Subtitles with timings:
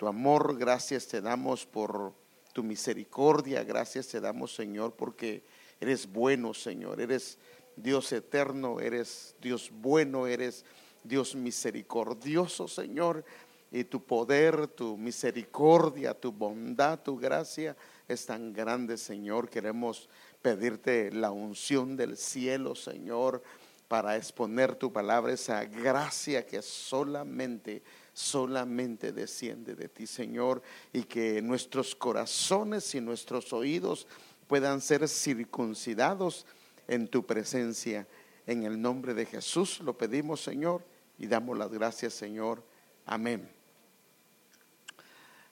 [0.00, 2.14] tu amor, gracias te damos por
[2.54, 5.42] tu misericordia, gracias te damos, Señor, porque
[5.78, 7.36] eres bueno, Señor, eres
[7.76, 10.64] Dios eterno, eres Dios bueno, eres
[11.04, 13.26] Dios misericordioso, Señor,
[13.70, 17.76] y tu poder, tu misericordia, tu bondad, tu gracia
[18.08, 19.50] es tan grande, Señor.
[19.50, 20.08] Queremos
[20.40, 23.42] pedirte la unción del cielo, Señor,
[23.86, 27.82] para exponer tu palabra, esa gracia que solamente,
[28.12, 30.62] solamente desciende de ti, Señor,
[30.92, 34.06] y que nuestros corazones y nuestros oídos
[34.46, 36.46] puedan ser circuncidados
[36.88, 38.06] en tu presencia.
[38.46, 40.84] En el nombre de Jesús lo pedimos, Señor,
[41.18, 42.64] y damos las gracias, Señor.
[43.06, 43.48] Amén.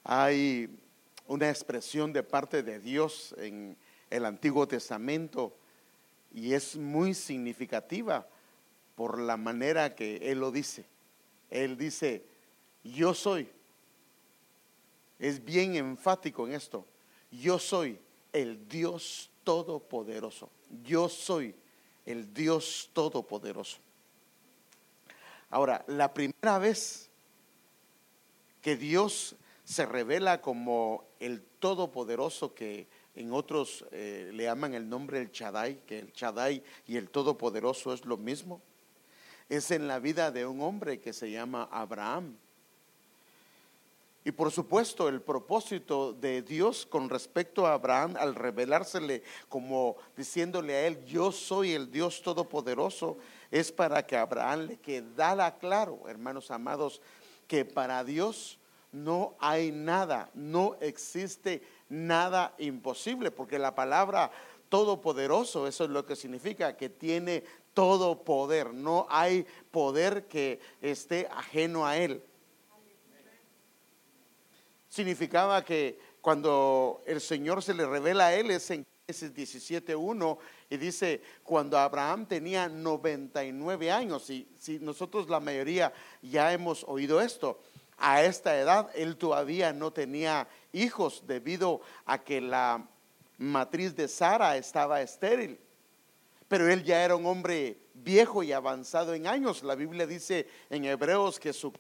[0.05, 0.69] Hay
[1.27, 3.77] una expresión de parte de Dios en
[4.11, 5.55] el Antiguo Testamento
[6.33, 8.27] y es muy significativa
[8.95, 10.87] por la manera que Él lo dice.
[11.51, 12.25] Él dice,
[12.93, 13.49] yo soy.
[15.19, 16.87] Es bien enfático en esto.
[17.31, 17.99] Yo soy
[18.33, 20.51] el Dios todopoderoso.
[20.85, 21.55] Yo soy
[22.07, 23.79] el Dios todopoderoso.
[25.51, 27.11] Ahora, la primera vez
[28.61, 32.87] que Dios se revela como el todopoderoso que
[33.19, 37.93] en otros eh, le llaman el nombre el Chadai, que el Chadai y el Todopoderoso
[37.93, 38.63] es lo mismo.
[39.49, 42.37] Es en la vida de un hombre que se llama Abraham.
[44.25, 50.75] Y por supuesto, el propósito de Dios con respecto a Abraham al revelársele como diciéndole
[50.75, 53.17] a él, yo soy el Dios Todopoderoso,
[53.51, 57.01] es para que Abraham le quedara claro, hermanos amados,
[57.47, 58.59] que para Dios
[58.93, 64.31] no hay nada, no existe nada imposible, porque la palabra
[64.69, 71.29] todopoderoso, eso es lo que significa, que tiene todo poder, no hay poder que esté
[71.31, 72.23] ajeno a él.
[74.89, 80.39] Significaba que cuando el Señor se le revela a él es en Génesis 17.1
[80.71, 87.21] y dice, cuando Abraham tenía 99 años, y si nosotros la mayoría ya hemos oído
[87.21, 87.61] esto,
[87.99, 92.87] a esta edad él todavía no tenía hijos debido a que la
[93.39, 95.59] matriz de Sara estaba estéril.
[96.49, 99.63] Pero él ya era un hombre viejo y avanzado en años.
[99.63, 101.73] La Biblia dice en Hebreos que su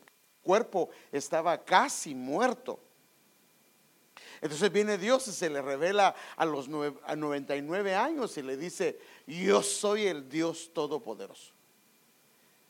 [0.42, 2.80] cuerpo estaba casi muerto.
[4.40, 6.68] Entonces viene Dios y se le revela a los
[7.04, 11.58] a 99 años y le dice, yo soy el Dios Todopoderoso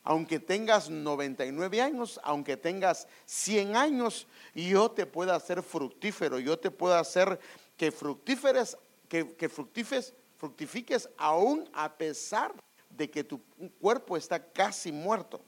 [0.09, 6.71] aunque tengas 99 años, aunque tengas 100 años, yo te puedo hacer fructífero, yo te
[6.71, 7.39] puedo hacer
[7.77, 8.75] que fructíferes,
[9.07, 12.53] que, que fructifiques aún a pesar
[12.89, 13.39] de que tu
[13.79, 15.41] cuerpo está casi muerto.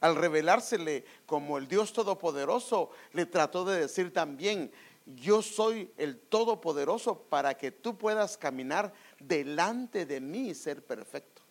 [0.00, 4.70] Al revelársele como el Dios Todopoderoso, le trató de decir también,
[5.06, 11.42] yo soy el Todopoderoso para que tú puedas caminar delante de mí y ser perfecto.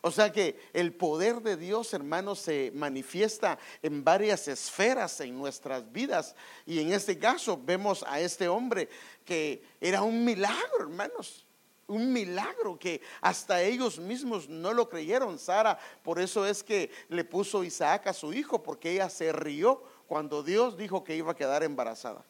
[0.00, 5.90] O sea que el poder de Dios, hermanos, se manifiesta en varias esferas en nuestras
[5.92, 6.34] vidas.
[6.66, 8.88] Y en este caso vemos a este hombre
[9.24, 11.46] que era un milagro, hermanos.
[11.86, 15.38] Un milagro que hasta ellos mismos no lo creyeron.
[15.38, 19.82] Sara, por eso es que le puso Isaac a su hijo, porque ella se rió
[20.06, 22.24] cuando Dios dijo que iba a quedar embarazada.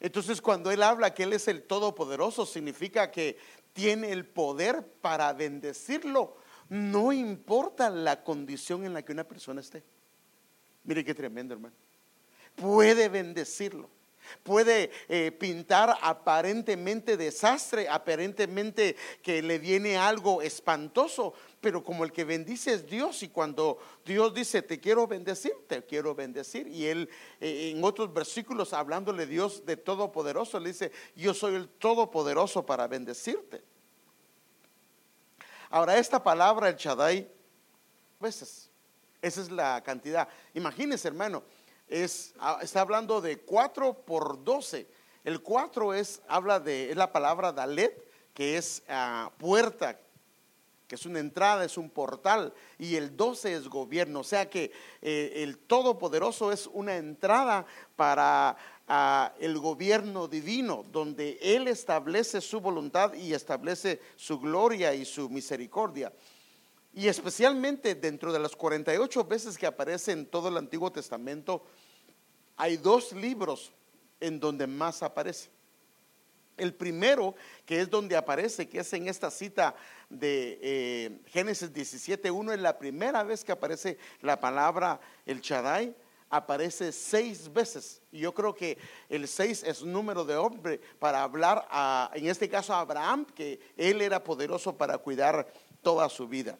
[0.00, 3.38] Entonces cuando Él habla que Él es el Todopoderoso, significa que
[3.72, 6.36] tiene el poder para bendecirlo,
[6.68, 9.82] no importa la condición en la que una persona esté.
[10.84, 11.74] Mire qué tremendo, hermano.
[12.54, 13.88] Puede bendecirlo.
[14.42, 22.24] Puede eh, pintar aparentemente desastre, aparentemente que le viene algo espantoso, pero como el que
[22.24, 27.08] bendice es Dios y cuando Dios dice te quiero bendecir, te quiero bendecir y él
[27.40, 32.86] eh, en otros versículos hablándole Dios de todopoderoso le dice yo soy el todopoderoso para
[32.86, 33.62] bendecirte.
[35.70, 37.28] Ahora esta palabra el Shaddai
[38.20, 38.70] veces
[39.24, 40.28] esa es la cantidad.
[40.52, 41.42] Imagínense, hermano,
[42.02, 44.86] es, ah, está hablando de 4 por 12.
[45.22, 48.04] El 4 es, habla de, es la palabra Dalet,
[48.34, 50.00] que es ah, puerta,
[50.88, 54.20] que es una entrada, es un portal, y el 12 es gobierno.
[54.20, 57.64] O sea que eh, el Todopoderoso es una entrada
[57.94, 58.56] para
[58.88, 65.30] ah, el gobierno divino, donde Él establece su voluntad y establece su gloria y su
[65.30, 66.12] misericordia.
[66.94, 71.64] Y especialmente dentro de las 48 veces que aparece en todo el Antiguo Testamento,
[72.56, 73.72] hay dos libros
[74.20, 75.50] en donde más aparece.
[76.56, 77.34] El primero,
[77.66, 79.74] que es donde aparece, que es en esta cita
[80.08, 85.96] de eh, Génesis 17.1, es la primera vez que aparece la palabra el Shaddai,
[86.30, 88.02] aparece seis veces.
[88.12, 92.48] Y yo creo que el seis es número de hombre para hablar, a, en este
[92.48, 95.52] caso a Abraham, que él era poderoso para cuidar
[95.82, 96.56] toda su vida.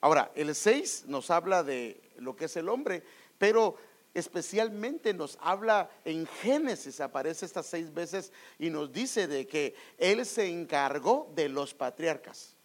[0.00, 3.02] Ahora, el seis nos habla de lo que es el hombre,
[3.38, 3.76] pero
[4.14, 10.24] especialmente nos habla en Génesis, aparece estas seis veces y nos dice de que Él
[10.26, 12.56] se encargó de los patriarcas.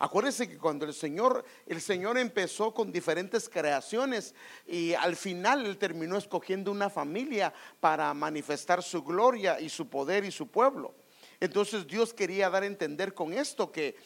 [0.00, 4.32] Acuérdense que cuando el Señor, el Señor empezó con diferentes creaciones
[4.64, 10.24] y al final Él terminó escogiendo una familia para manifestar su gloria y su poder
[10.24, 10.94] y su pueblo.
[11.40, 13.96] Entonces Dios quería dar a entender con esto que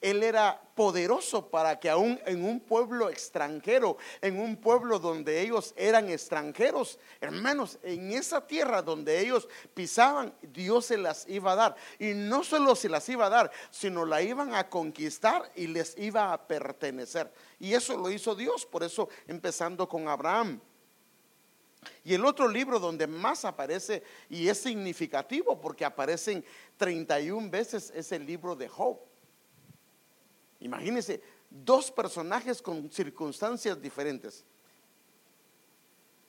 [0.00, 5.74] él era poderoso para que aún en un pueblo extranjero, en un pueblo donde ellos
[5.76, 11.76] eran extranjeros, hermanos, en esa tierra donde ellos pisaban, Dios se las iba a dar.
[11.98, 15.96] Y no solo se las iba a dar, sino la iban a conquistar y les
[15.98, 17.30] iba a pertenecer.
[17.58, 20.60] Y eso lo hizo Dios, por eso empezando con Abraham.
[22.04, 26.44] Y el otro libro donde más aparece y es significativo porque aparecen
[26.76, 29.09] 31 veces es el libro de Job.
[30.60, 34.44] Imagínense, dos personajes con circunstancias diferentes.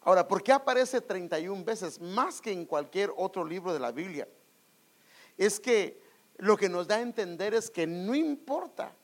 [0.02, 4.28] Ahora, ¿por qué aparece 31 veces más que en cualquier otro libro de la Biblia?
[5.38, 6.02] Es que
[6.38, 8.96] lo que nos da a entender es que no importa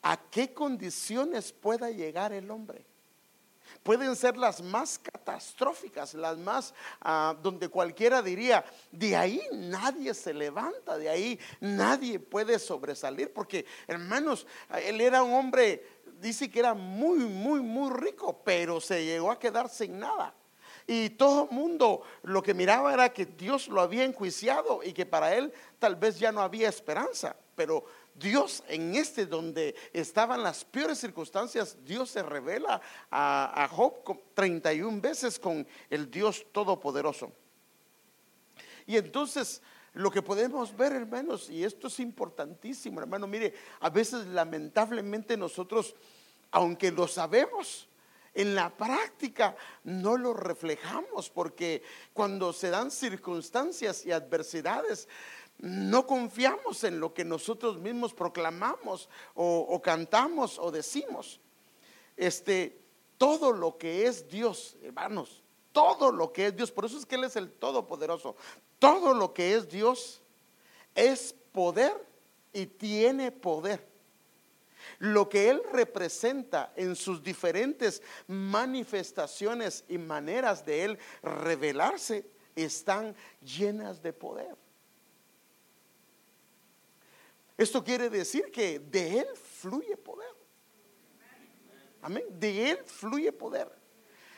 [0.00, 2.86] a qué condiciones pueda llegar el hombre
[3.82, 10.32] pueden ser las más catastróficas, las más ah, donde cualquiera diría, de ahí nadie se
[10.34, 14.46] levanta, de ahí nadie puede sobresalir, porque hermanos,
[14.82, 15.84] él era un hombre,
[16.20, 20.34] dice que era muy, muy, muy rico, pero se llegó a quedar sin nada.
[20.86, 25.06] Y todo el mundo lo que miraba era que Dios lo había enjuiciado y que
[25.06, 27.34] para él tal vez ya no había esperanza.
[27.54, 27.84] Pero
[28.14, 32.80] Dios en este donde estaban las peores circunstancias, Dios se revela
[33.10, 37.32] a, Job 31 veces con el Dios Todopoderoso.
[38.86, 39.62] Y entonces
[39.94, 45.94] lo que podemos ver, hermanos, y esto es importantísimo, hermano, mire, a veces lamentablemente nosotros,
[46.50, 47.88] aunque lo sabemos,
[48.34, 51.82] en la práctica no lo reflejamos porque
[52.12, 55.08] cuando se dan circunstancias y adversidades,
[55.58, 61.40] no confiamos en lo que nosotros mismos proclamamos o, cantamos o decimos.
[62.16, 62.80] Este,
[63.18, 65.42] todo lo que es Dios, hermanos,
[65.72, 68.36] todo lo que es Dios, por eso es que Él es el Todopoderoso,
[68.78, 70.22] todo lo que es Dios
[70.94, 71.94] es poder
[72.52, 73.88] y tiene poder.
[74.98, 84.02] Lo que Él representa en sus diferentes manifestaciones y maneras de Él revelarse están llenas
[84.02, 84.63] de poder.
[87.56, 90.34] Esto quiere decir que de Él fluye poder.
[92.02, 92.24] Amén.
[92.30, 93.70] De Él fluye poder.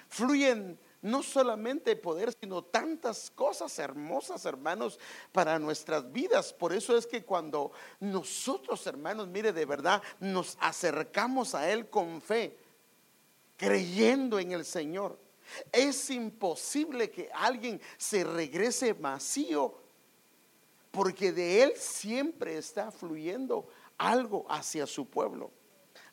[0.08, 4.98] Fluyen no solamente poder, sino tantas cosas hermosas, hermanos,
[5.32, 6.52] para nuestras vidas.
[6.52, 12.20] Por eso es que cuando nosotros, hermanos, mire, de verdad, nos acercamos a Él con
[12.20, 12.58] fe,
[13.56, 15.18] creyendo en el Señor,
[15.72, 19.85] es imposible que alguien se regrese vacío
[20.96, 25.50] porque de Él siempre está fluyendo algo hacia su pueblo.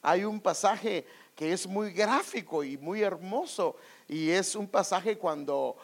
[0.02, 3.78] Hay un pasaje que es muy gráfico y muy hermoso
[4.10, 5.78] y es un pasaje cuando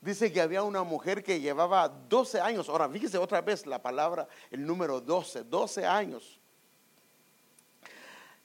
[0.00, 4.28] dice que había una mujer que llevaba 12 años, ahora fíjese otra vez la palabra,
[4.52, 6.38] el número 12, 12 años,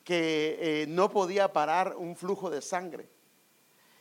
[0.03, 3.07] que eh, no podía parar un flujo de sangre.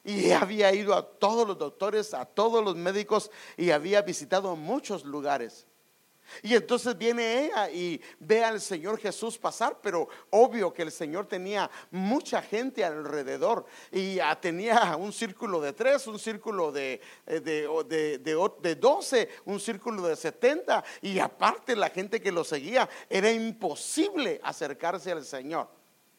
[0.04, 5.04] Y había ido a todos los doctores, a todos los médicos y había visitado muchos
[5.04, 5.67] lugares.
[6.42, 11.26] Y entonces viene ella y ve al Señor Jesús pasar, pero obvio que el Señor
[11.26, 13.66] tenía mucha gente alrededor.
[13.90, 20.02] Y tenía un círculo de tres, un círculo de, eh, de, de, doce, un círculo
[20.06, 20.84] de setenta.
[21.02, 25.68] Y aparte la gente que lo seguía, era imposible acercarse al Señor,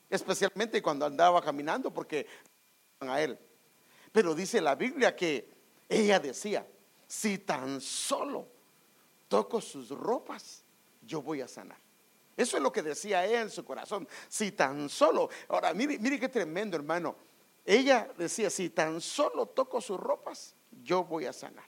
[0.09, 2.27] especialmente cuando andaba caminando porque
[2.99, 3.37] a él.
[4.11, 5.49] Pero dice la Biblia que
[5.87, 6.65] ella decía,
[7.07, 8.47] si tan solo
[9.29, 10.65] toco sus ropas,
[11.01, 11.77] yo voy a sanar.
[12.35, 14.07] Eso es lo que decía ella en su corazón.
[14.27, 17.15] Si tan solo, ahora mire, mire qué tremendo hermano.
[17.65, 21.67] Ella decía, si tan solo toco sus ropas, yo voy a sanar.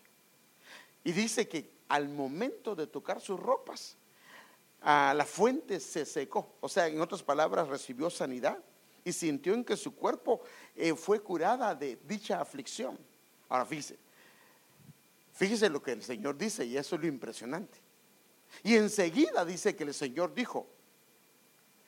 [1.04, 3.98] Y dice que al momento de tocar sus ropas,
[4.82, 6.56] a la fuente se secó.
[6.60, 8.58] O sea, en otras palabras, recibió sanidad
[9.04, 10.42] y sintió en que su cuerpo
[10.76, 12.98] eh, fue curada de dicha aflicción.
[13.50, 14.00] Ahora fíjese,
[15.42, 17.80] Fíjese lo que el Señor dice y eso es lo impresionante.
[18.62, 20.68] Y enseguida dice que el Señor dijo,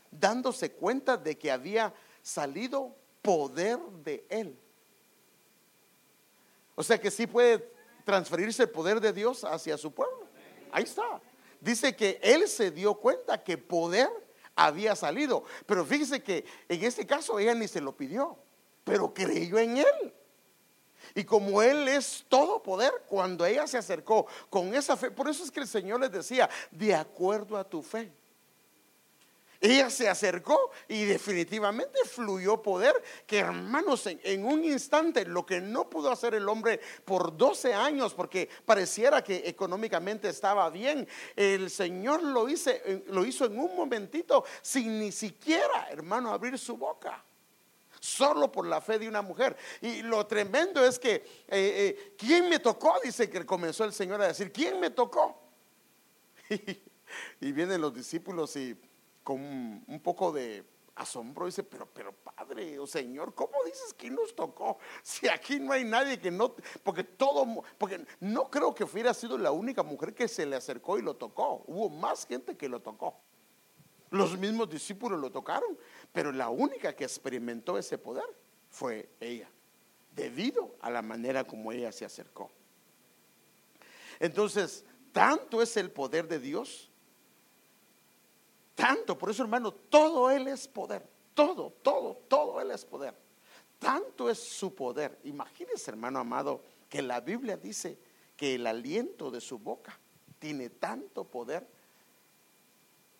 [0.09, 1.93] dándose cuenta de que había
[2.23, 4.57] salido poder de Él.
[6.73, 7.71] O sea que sí puede
[8.03, 10.27] transferirse el poder de Dios hacia su pueblo.
[10.71, 11.21] Ahí está.
[11.61, 14.09] Dice que Él se dio cuenta que poder
[14.55, 15.43] había salido.
[15.67, 18.35] Pero fíjese que en este caso ella ni se lo pidió,
[18.83, 20.13] pero creyó en Él.
[21.15, 25.43] Y como Él es todo poder, cuando ella se acercó con esa fe, por eso
[25.43, 28.11] es que el Señor les decía, de acuerdo a tu fe.
[29.63, 32.93] Ella se acercó y definitivamente fluyó poder
[33.25, 38.13] que hermanos en, un instante lo que no pudo hacer el hombre por 12 años
[38.13, 41.07] porque pareciera que económicamente estaba bien,
[41.37, 47.23] el Señor lo, lo hizo en un momentito sin ni siquiera hermano abrir su boca
[48.03, 49.55] solo por la fe de una mujer.
[49.79, 52.99] Y lo tremendo es que, eh, eh, ¿quién me tocó?
[53.01, 55.39] Dice que comenzó el Señor a decir, ¿quién me tocó?
[57.39, 58.77] y vienen los discípulos y
[59.23, 59.39] con
[59.87, 64.79] un poco de asombro dice, pero, pero Padre o Señor, ¿cómo dices que nos tocó?
[65.01, 69.37] Si aquí no hay nadie que no, porque todo, porque no creo que hubiera sido
[69.37, 71.63] la única mujer que se le acercó y lo tocó.
[71.67, 73.17] Hubo más gente que lo tocó.
[74.13, 75.77] Los mismos discípulos lo tocaron,
[76.11, 78.25] pero la única que experimentó ese poder
[78.69, 79.49] fue ella,
[80.15, 82.49] debido a la manera como ella se acercó.
[84.19, 86.89] Entonces, tanto es el poder de Dios
[88.75, 91.07] tanto, por eso hermano, todo Él es poder.
[91.33, 93.15] Todo, todo, todo Él es poder.
[93.79, 95.19] Tanto es su poder.
[95.23, 97.97] Imagínese, hermano amado, que la Biblia dice
[98.35, 99.99] que el aliento de su boca
[100.39, 101.67] tiene tanto poder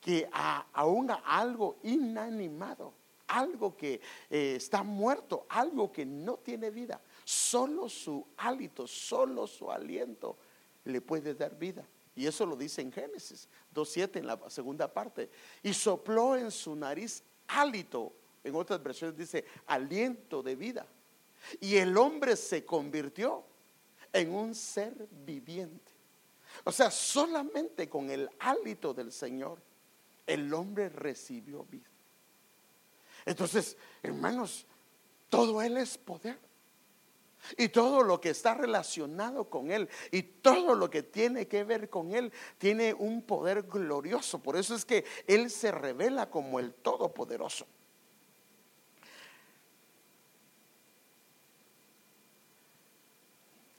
[0.04, 0.30] que
[0.74, 2.94] aún algo inanimado,
[3.28, 9.72] algo que eh, está muerto, algo que no tiene vida, solo su hálito, solo su
[9.72, 10.38] aliento
[10.84, 11.88] le puede dar vida.
[12.16, 15.30] Y eso lo dice en Génesis 2.7 en la segunda parte.
[15.64, 18.14] Y sopló en su nariz hálito.
[18.44, 20.86] En otras versiones dice aliento de vida.
[21.60, 23.44] Y el hombre se convirtió
[24.12, 25.92] en un ser viviente.
[26.66, 29.60] O sea, solamente con el hálito del Señor
[30.28, 31.90] el hombre recibió vida.
[33.26, 34.66] Entonces, hermanos,
[35.30, 36.40] todo Él es poder.
[37.58, 41.90] Y todo lo que está relacionado con Él y todo lo que tiene que ver
[41.90, 44.42] con Él tiene un poder glorioso.
[44.42, 47.68] Por eso es que Él se revela como el Todopoderoso.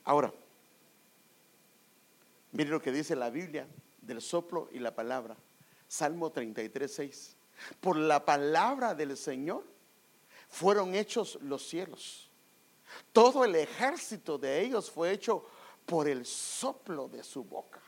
[0.04, 0.30] Ahora,
[2.52, 3.66] mire lo que dice la Biblia
[4.02, 5.36] del soplo y la palabra.
[5.94, 7.36] Salmo 33, 6.
[7.80, 9.64] Por la palabra del Señor
[10.48, 12.30] fueron hechos los cielos
[13.12, 15.44] todo el ejército de ellos fue hecho
[15.86, 17.80] por el soplo de su boca.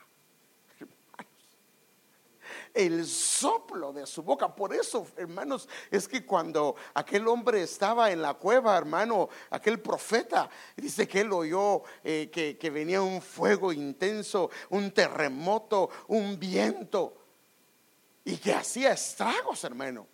[2.73, 4.53] El soplo de su boca.
[4.53, 10.49] Por eso, hermanos, es que cuando aquel hombre estaba en la cueva, hermano, aquel profeta,
[10.75, 17.26] dice que él oyó eh, que, que venía un fuego intenso, un terremoto, un viento,
[18.27, 20.05] y que hacía estragos, hermano.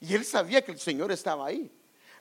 [0.00, 1.68] Y él sabía que el Señor estaba ahí.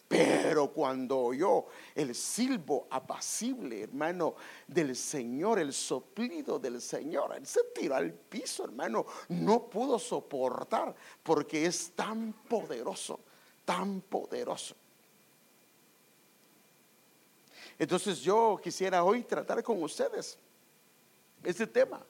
[0.07, 4.33] Pero cuando oyó el silbo apacible, hermano,
[4.65, 9.05] del Señor, el soplido del Señor, él se tiró al piso, hermano.
[9.29, 13.19] No pudo soportar porque es tan poderoso,
[13.65, 14.75] tan poderoso.
[17.77, 20.39] Entonces yo quisiera hoy tratar con ustedes
[21.43, 22.03] este tema.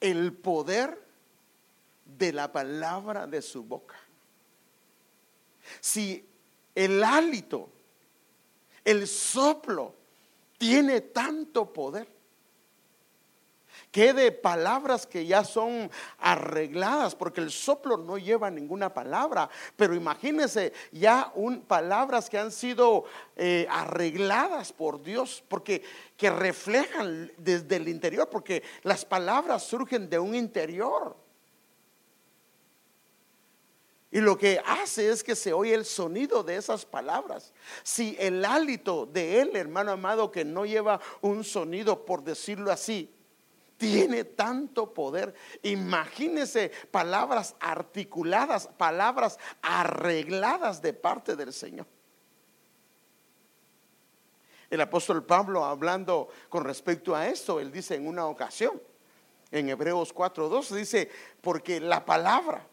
[0.00, 0.98] El poder
[2.04, 3.96] de la palabra de su boca.
[5.80, 6.26] Si
[6.74, 7.68] el hálito,
[8.84, 9.94] el soplo,
[10.58, 12.08] tiene tanto poder,
[13.90, 19.94] que de palabras que ya son arregladas, porque el soplo no lleva ninguna palabra, pero
[19.94, 23.04] imagínense ya un, palabras que han sido
[23.36, 25.82] eh, arregladas por Dios, porque
[26.16, 31.16] que reflejan desde el interior, porque las palabras surgen de un interior.
[34.12, 37.52] Y lo que hace es que se oye el sonido de esas palabras.
[37.84, 43.08] Si el hálito de él, hermano amado, que no lleva un sonido, por decirlo así,
[43.80, 45.32] tiene tanto poder.
[45.62, 51.86] Imagínese palabras articuladas, palabras arregladas de parte del Señor.
[54.68, 58.80] El apóstol Pablo hablando con respecto a esto, él dice en una ocasión,
[59.50, 61.10] en Hebreos 4.2, dice,
[61.40, 62.68] porque la palabra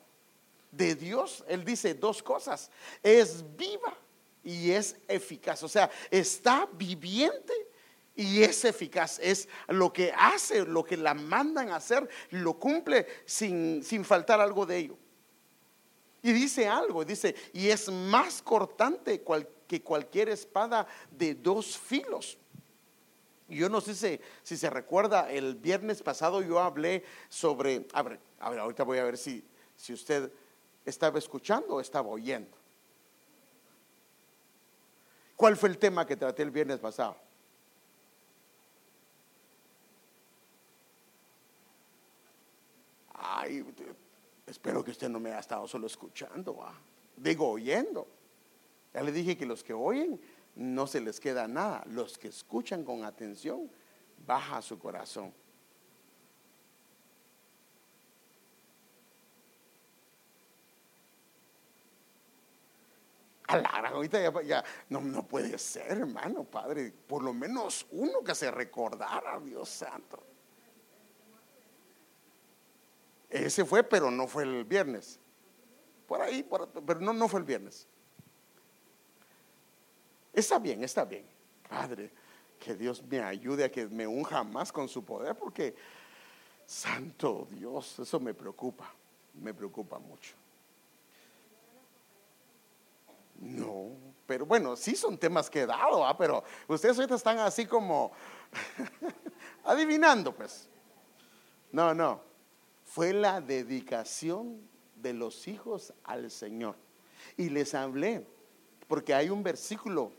[0.69, 2.69] de Dios, Él dice dos cosas,
[3.01, 3.97] es viva
[4.43, 7.53] y es eficaz, o sea, está viviente
[8.17, 13.05] Y es eficaz, es lo que hace, lo que la mandan a hacer, lo cumple
[13.27, 14.97] sin, sin faltar algo de ello.
[16.23, 19.23] Y dice algo, dice, y es más cortante
[19.67, 22.39] que cualquier espada de dos filos.
[23.47, 28.49] Yo no sé si, se recuerda, el viernes pasado yo hablé sobre, a ver, a
[28.49, 29.45] ver ahorita voy a ver si,
[29.75, 30.31] si usted
[30.83, 32.57] estaba escuchando o estaba oyendo.
[35.35, 37.26] ¿Cuál fue el tema que traté el viernes pasado?
[43.29, 43.65] Ay,
[44.45, 46.57] espero que usted no me haya estado solo escuchando,
[47.17, 48.07] digo oyendo.
[48.93, 50.19] Ya le dije que los que oyen
[50.55, 53.69] no se les queda nada, los que escuchan con atención,
[54.25, 55.33] baja su corazón.
[63.49, 63.57] A
[63.87, 66.91] ahorita ya, no, no, puede ser, hermano, padre.
[66.91, 70.36] Por lo menos uno que se recordara, Dios santo.
[73.29, 75.19] Ese fue, pero no fue el viernes.
[76.07, 76.47] Por ahí,
[76.85, 77.87] pero no, no fue el viernes.
[80.31, 81.25] Está bien, está bien.
[81.67, 82.11] Padre,
[82.59, 85.75] que Dios me ayude a que me unja más con su poder, porque,
[86.65, 88.93] santo Dios, eso me preocupa,
[89.33, 90.33] me preocupa mucho.
[93.39, 93.91] No,
[94.25, 96.17] pero bueno, sí son temas que he dado, ¿ah?
[96.17, 98.11] pero ustedes ahorita están así como
[99.63, 100.67] adivinando, pues.
[101.71, 102.21] No, no,
[102.97, 104.59] fue la dedicación
[104.95, 106.75] de los hijos al Señor.
[107.37, 108.25] Y les hablé,
[108.87, 110.11] porque hay un versículo,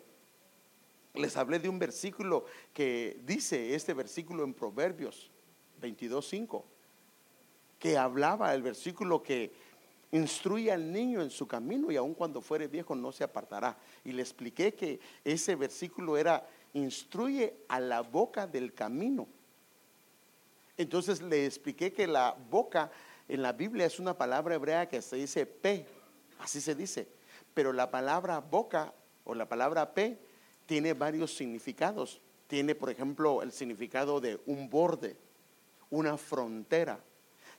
[1.12, 5.28] les hablé de un versículo que dice este versículo en Proverbios
[5.82, 6.62] 22.5,
[7.80, 9.50] que hablaba el versículo que
[10.12, 13.76] instruye al niño en su camino y aun cuando fuere viejo no se apartará.
[14.04, 19.26] Y le expliqué que ese versículo era, instruye a la boca del camino.
[20.78, 22.90] Entonces le expliqué que la boca
[23.28, 25.85] en la Biblia es una palabra hebrea que se dice P,
[26.38, 27.08] así se dice.
[27.52, 28.94] Pero la palabra boca
[29.25, 30.16] o la palabra P
[30.66, 32.21] tiene varios significados.
[32.47, 35.17] Tiene, por ejemplo, el significado de un borde,
[35.91, 37.00] una frontera,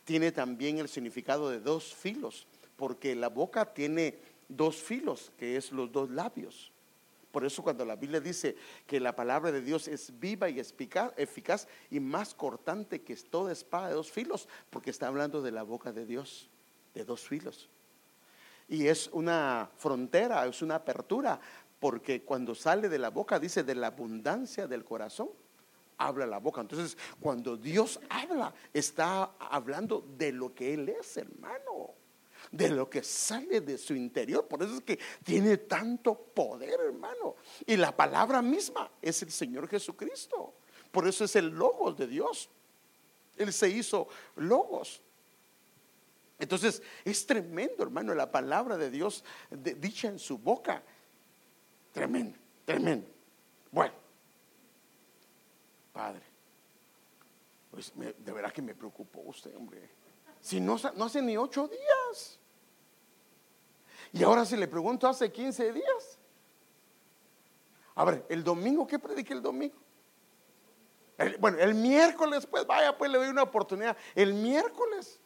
[0.06, 5.72] tiene también el significado de dos filos, porque la boca tiene dos filos, que es
[5.72, 6.72] los dos labios.
[7.32, 8.56] Por eso cuando la Biblia dice
[8.88, 13.90] que la palabra de Dios es viva y eficaz y más cortante que toda espada
[13.90, 16.50] de dos filos, porque está hablando de la boca de Dios,
[16.94, 17.70] de dos filos.
[18.68, 21.40] Y es una frontera, es una apertura,
[21.80, 25.30] porque cuando sale de la boca dice de la abundancia del corazón
[26.00, 26.62] habla la boca.
[26.62, 31.94] Entonces, cuando Dios habla, está hablando de lo que Él es, hermano.
[32.52, 34.48] De lo que sale de su interior.
[34.48, 37.36] Por eso es que tiene tanto poder, hermano.
[37.66, 40.56] Y la palabra misma es el Señor Jesucristo.
[40.92, 42.50] Por eso es el logos de Dios.
[43.38, 45.02] Él se hizo logos.
[46.40, 50.82] Entonces, es tremendo, hermano, la palabra de Dios dicha en su boca.
[51.92, 53.08] Tremendo, tremendo.
[53.72, 53.94] Bueno,
[55.92, 56.24] Padre,
[57.70, 59.99] pues de verdad que me preocupó usted, hombre.
[60.42, 62.40] Si no, no hace ni ocho días.
[64.12, 66.18] Y ahora si le pregunto hace 15 días.
[67.96, 69.76] A ver, el domingo, ¿qué prediqué el domingo?
[71.40, 73.98] bueno, el miércoles, pues vaya, pues le doy una oportunidad.
[74.16, 75.20] El miércoles.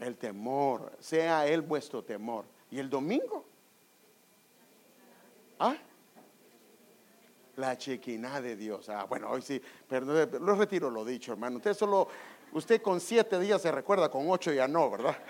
[0.00, 2.44] El temor, sea él vuestro temor.
[2.70, 3.44] ¿Y el domingo?
[5.58, 5.76] ¿Ah?
[7.56, 8.88] La chequina de Dios.
[8.88, 11.58] Ah, bueno, hoy sí, pero lo retiro lo dicho, hermano.
[11.58, 12.08] Usted solo,
[12.52, 15.16] usted con siete días se recuerda, con ocho ya no, ¿verdad?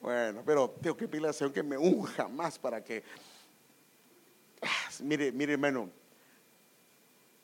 [0.00, 3.02] Bueno, pero tengo que pedirle al que me unja más para que.
[4.60, 5.88] Ah, mire, mire, hermano.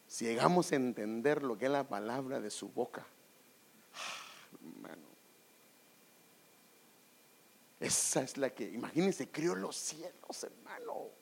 [0.06, 3.06] Si llegamos a entender lo que es la palabra de su boca,
[3.94, 5.06] ah, hermano,
[7.80, 11.19] esa es la que, imagínense, crió los cielos, hermano.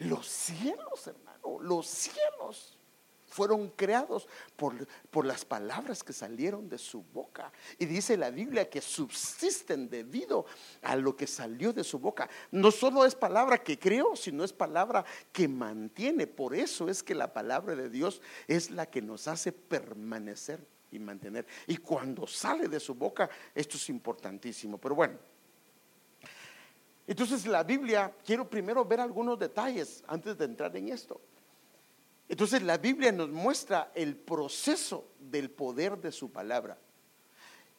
[0.00, 2.78] Los cielos, hermano, los cielos
[3.26, 4.74] fueron creados por,
[5.10, 7.52] por, las palabras que salieron de su boca.
[7.78, 10.46] Y dice la Biblia que subsisten debido
[10.82, 12.28] a lo que salió de su boca.
[12.50, 16.26] No solo es palabra que creó, sino es palabra que mantiene.
[16.26, 20.98] Por eso es que la palabra de Dios es la que nos hace permanecer y
[20.98, 21.46] mantener.
[21.66, 24.76] Y cuando sale de su boca, esto es importantísimo.
[24.78, 25.29] Pero bueno.
[27.10, 31.20] Entonces la Biblia, quiero primero ver algunos detalles antes de entrar en esto.
[32.28, 36.78] Entonces la Biblia nos muestra el proceso del poder de su palabra.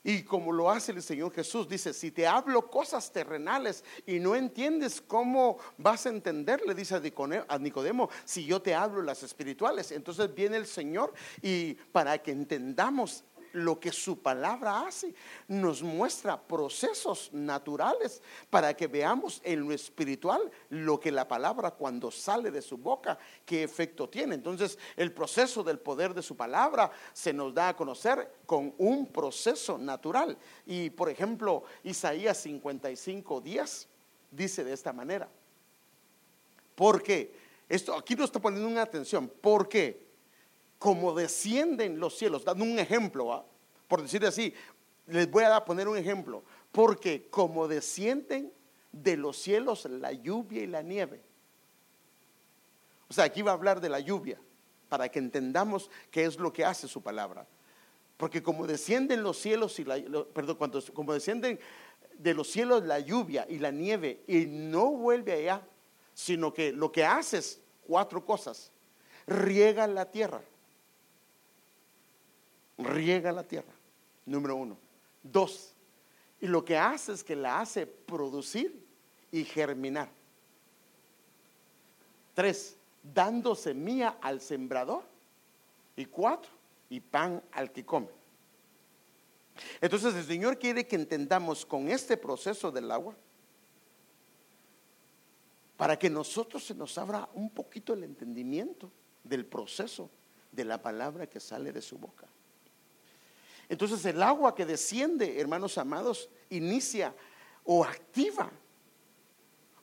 [0.03, 4.35] Y como lo hace el Señor Jesús, dice, si te hablo cosas terrenales y no
[4.35, 9.93] entiendes cómo vas a entender, le dice a Nicodemo, si yo te hablo las espirituales.
[9.93, 15.13] Entonces viene el Señor y para que entendamos lo que su palabra hace.
[15.47, 22.11] Nos muestra procesos naturales para que veamos en lo espiritual lo que la palabra cuando
[22.11, 24.35] sale de su boca, qué efecto tiene.
[24.35, 29.07] Entonces el proceso del poder de su palabra se nos da a conocer con un
[29.07, 30.37] proceso natural.
[30.65, 33.87] Y por ejemplo, Isaías 55, 10
[34.31, 35.29] dice de esta manera.
[36.75, 37.33] Porque,
[37.69, 40.10] esto aquí nos está poniendo una atención, porque
[40.81, 43.45] como descienden los cielos, dando un ejemplo,
[43.87, 44.51] por decir así,
[45.05, 48.51] les voy a poner un ejemplo, porque como descienden
[48.91, 51.21] de los cielos la lluvia y la nieve.
[53.07, 54.41] O sea, aquí va a hablar de la lluvia,
[54.89, 57.45] para que entendamos qué es lo que hace su palabra.
[58.17, 60.01] Porque como descienden los cielos y la,
[60.33, 61.59] perdón, cuando, como descienden
[62.17, 65.61] de los cielos la lluvia y la nieve y no vuelve allá,
[66.15, 68.71] sino que lo que hace es cuatro cosas.
[69.27, 70.41] Riega la tierra,
[72.83, 73.73] riega la tierra,
[74.25, 74.77] número uno.
[75.23, 75.73] Dos,
[76.39, 78.83] y lo que hace es que la hace producir
[79.31, 80.09] y germinar.
[82.33, 82.75] Tres,
[83.13, 85.03] dando semilla al sembrador.
[85.95, 86.49] Y cuatro,
[86.89, 88.07] y pan al que come.
[89.81, 93.13] Entonces el Señor quiere que entendamos con este proceso del agua,
[95.77, 98.89] para que nosotros se nos abra un poquito el entendimiento
[99.23, 100.09] del proceso
[100.51, 102.27] de la palabra que sale de su boca.
[103.71, 107.15] Entonces el agua que desciende, hermanos amados, inicia
[107.63, 108.51] o activa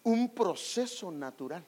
[0.03, 1.65] un proceso natural.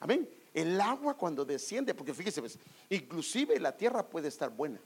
[0.00, 0.26] Amén.
[0.54, 4.80] El agua cuando desciende, porque fíjese, pues, inclusive la tierra puede estar buena,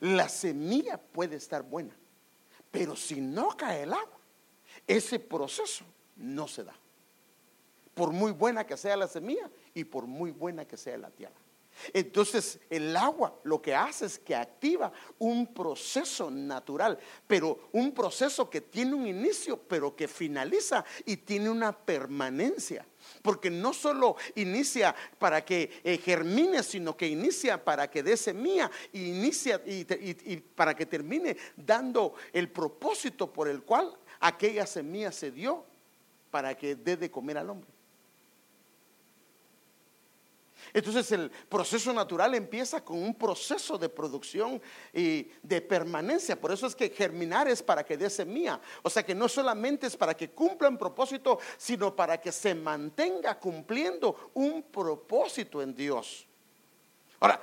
[0.00, 1.96] la semilla puede estar buena,
[2.70, 4.18] pero si no cae el agua,
[4.86, 6.74] ese proceso no se da.
[7.94, 11.47] Por muy buena que sea la semilla y por muy buena que sea la tierra.
[11.92, 18.48] Entonces el agua lo que hace es que activa un proceso natural, pero un proceso
[18.48, 22.86] que tiene un inicio, pero que finaliza y tiene una permanencia.
[23.22, 28.70] Porque no solo inicia para que eh, germine, sino que inicia para que dé semilla,
[28.92, 35.30] inicia y, y para que termine dando el propósito por el cual aquella semilla se
[35.30, 35.64] dio
[36.30, 37.77] para que dé de comer al hombre.
[40.72, 44.60] Entonces el proceso natural empieza con un proceso de producción
[44.92, 46.40] y de permanencia.
[46.40, 48.60] Por eso es que germinar es para que dé semilla.
[48.82, 52.54] O sea que no solamente es para que cumpla un propósito, sino para que se
[52.54, 56.26] mantenga cumpliendo un propósito en Dios.
[57.20, 57.42] Ahora,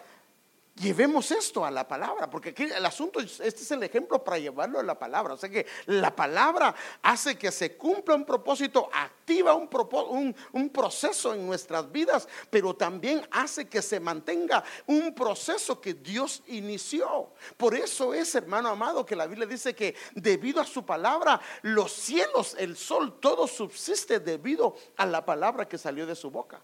[0.82, 4.78] Llevemos esto a la palabra, porque aquí el asunto, este es el ejemplo para llevarlo
[4.78, 5.36] a la palabra.
[5.36, 9.70] O sea que la palabra hace que se cumpla un propósito, activa un,
[10.10, 15.94] un, un, proceso en nuestras vidas, pero también hace que se mantenga un proceso que
[15.94, 17.32] Dios inició.
[17.56, 21.94] Por eso es, hermano amado, que la Biblia dice que debido a su palabra, los
[21.94, 26.62] cielos, el sol, todo subsiste debido a la palabra que salió de su boca.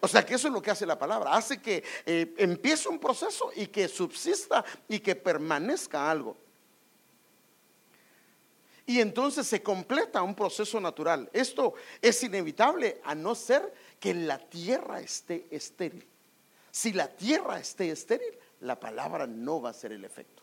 [0.00, 2.98] O sea que eso es lo que hace la palabra, hace que eh, empiece un
[2.98, 6.36] proceso y que subsista y que permanezca algo.
[8.86, 11.28] Y entonces se completa un proceso natural.
[11.32, 16.06] Esto es inevitable a no ser que la tierra esté estéril.
[16.70, 20.42] Si la tierra esté estéril, la palabra no va a ser el efecto.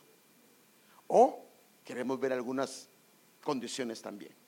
[1.07, 1.43] O
[1.83, 2.87] queremos ver algunas
[3.41, 4.44] condiciones también.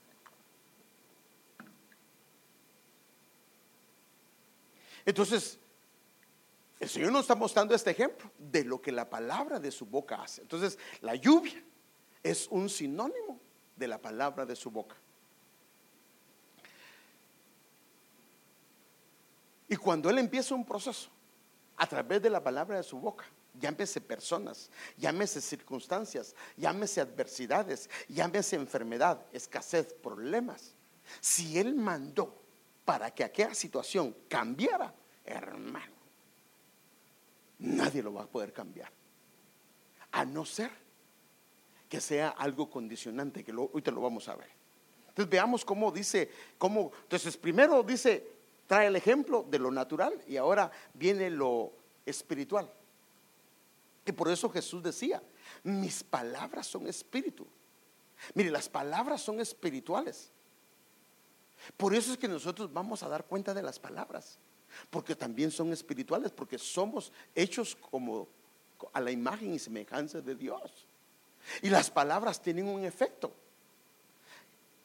[5.08, 5.58] Entonces,
[6.82, 10.22] el Señor nos está mostrando este ejemplo de lo que la palabra de su boca
[10.22, 10.42] hace.
[10.42, 11.64] Entonces, la lluvia
[12.22, 13.40] es un sinónimo
[13.78, 14.98] de la palabra de su boca.
[19.70, 21.10] Y cuando Él empieza un proceso
[21.78, 23.24] a través de la palabra de su boca,
[23.58, 30.76] llámese personas, llámese circunstancias, llámese adversidades, llámese enfermedad, escasez, problemas.
[31.22, 32.44] Si Él mandó
[32.88, 34.94] para que aquella situación cambiara,
[35.26, 35.94] hermano,
[37.60, 38.90] nadie lo va a poder cambiar.
[40.14, 40.72] A no ser
[41.90, 44.50] que sea algo condicionante, que lo, ahorita lo vamos a ver.
[45.10, 48.26] Entonces veamos cómo dice, cómo, entonces primero dice,
[48.68, 51.74] trae el ejemplo de lo natural y ahora viene lo
[52.06, 52.72] espiritual.
[54.06, 55.22] Y por eso Jesús decía,
[55.62, 57.46] mis palabras son espíritu.
[58.34, 60.32] Mire, las palabras son espirituales.
[61.76, 64.40] Por eso es que nosotros vamos a dar cuenta de las palabras,
[64.90, 68.28] porque también son espirituales, porque somos hechos como
[68.94, 70.88] a la imagen y semejanza de Dios.
[71.62, 73.34] Y las palabras tienen un efecto.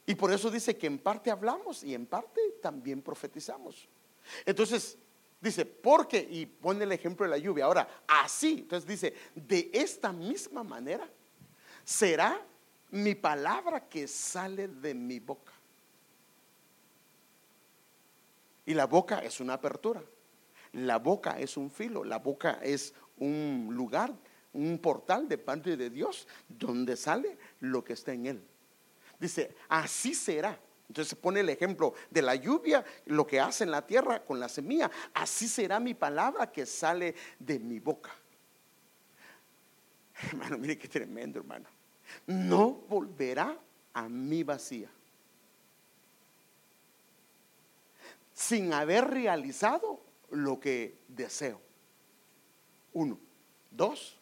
[0.06, 3.88] Y por eso dice que en parte hablamos y en parte también profetizamos.
[4.44, 4.98] Entonces,
[5.40, 7.66] dice, porque, y pone el ejemplo de la lluvia.
[7.66, 11.08] Ahora, así, entonces dice, de esta misma manera
[11.84, 12.40] será
[12.90, 15.52] mi palabra que sale de mi boca.
[18.64, 20.02] Y la boca es una apertura.
[20.72, 24.14] La boca es un filo, la boca es un lugar,
[24.52, 28.44] un portal de parte de Dios donde sale lo que está en él.
[29.18, 30.58] Dice, así será.
[30.88, 34.48] Entonces pone el ejemplo de la lluvia, lo que hace en la tierra con la
[34.48, 34.90] semilla.
[35.14, 38.10] Así será mi palabra que sale de mi boca.
[40.28, 41.68] Hermano, mire qué tremendo, hermano.
[42.26, 43.58] No volverá
[43.94, 44.90] a mi vacía.
[48.42, 50.00] Sin haber realizado
[50.30, 51.60] lo que deseo.
[52.92, 53.20] Uno.
[53.70, 54.18] Dos.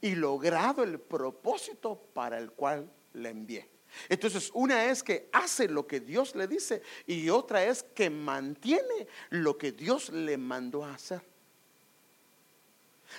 [0.00, 3.70] Y logrado el propósito para el cual le envié.
[4.08, 9.06] Entonces, una es que hace lo que Dios le dice y otra es que mantiene
[9.28, 11.22] lo que Dios le mandó a hacer.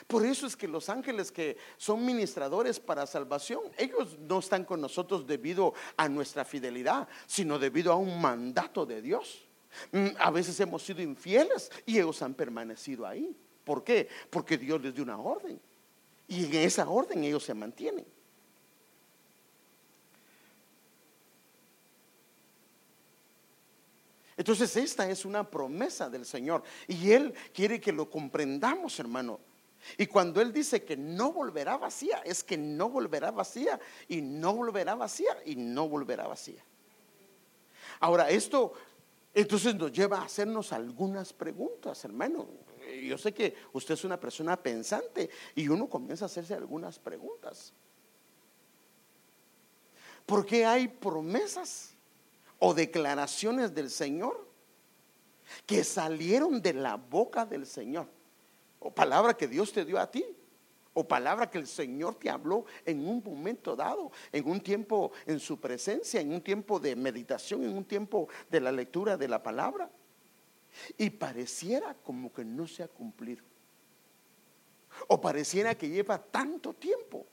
[0.05, 4.81] Por eso es que los ángeles que son ministradores para salvación, ellos no están con
[4.81, 9.47] nosotros debido a nuestra fidelidad, sino debido a un mandato de Dios.
[9.91, 13.35] Mm, a veces hemos sido infieles y ellos han permanecido ahí.
[13.63, 14.07] ¿Por qué?
[14.29, 15.59] Porque Dios les dio una orden.
[16.27, 18.05] Y en esa orden ellos se mantienen.
[24.37, 29.39] Entonces esta es una promesa del Señor y Él quiere que lo comprendamos, hermano.
[29.97, 34.53] Y cuando Él dice que no volverá vacía, es que no volverá vacía y no
[34.53, 36.63] volverá vacía y no volverá vacía.
[37.99, 38.73] Ahora, esto
[39.33, 42.47] entonces nos lleva a hacernos algunas preguntas, hermano.
[43.03, 47.73] Yo sé que usted es una persona pensante y uno comienza a hacerse algunas preguntas.
[50.25, 51.93] ¿Por qué hay promesas
[52.59, 54.47] o declaraciones del Señor
[55.65, 58.07] que salieron de la boca del Señor?
[58.79, 60.25] O palabra que Dios te dio a ti
[60.93, 65.39] o palabra que el Señor te habló en un momento dado, en un tiempo en
[65.39, 69.41] su presencia, en un tiempo de meditación, en un tiempo de la lectura de la
[69.41, 69.89] palabra.
[70.97, 73.43] Y pareciera como que no se ha cumplido.
[75.07, 77.25] O pareciera que lleva tanto tiempo.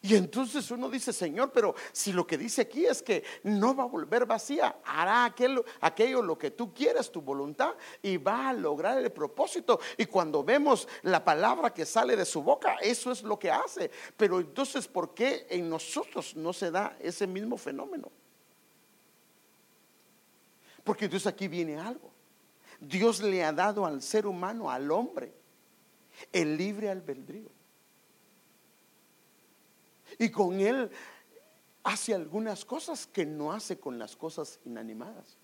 [0.00, 3.84] Y entonces uno dice, Señor, pero si lo que dice aquí es que no va
[3.84, 8.52] a volver vacía, hará aquello, aquello lo que tú quieres, tu voluntad, y va a
[8.52, 9.78] lograr el propósito.
[9.96, 13.90] Y cuando vemos la palabra que sale de su boca, eso es lo que hace.
[14.16, 18.10] Pero entonces, ¿por qué en nosotros no se da ese mismo fenómeno?
[20.82, 22.10] Porque entonces aquí viene algo.
[22.80, 25.32] Dios le ha dado al ser humano, al hombre,
[26.32, 27.61] el libre albedrío
[30.22, 30.90] y con Él
[31.82, 35.36] hace algunas cosas que no hace con las cosas inanimadas.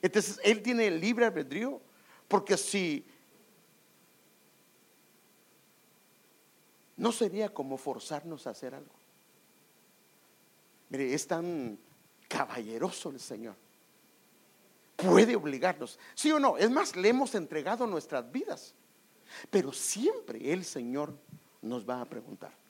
[0.00, 1.80] Entonces, Él tiene libre albedrío,
[2.28, 3.04] porque si
[6.96, 8.94] no sería como forzarnos a hacer algo.
[10.88, 11.78] Mire, es tan
[12.28, 13.56] caballeroso el Señor.
[14.96, 16.56] Puede obligarnos, sí o no.
[16.56, 18.74] Es más, le hemos entregado nuestras vidas.
[19.50, 21.14] Pero siempre el Señor
[21.60, 22.61] nos va a preguntar.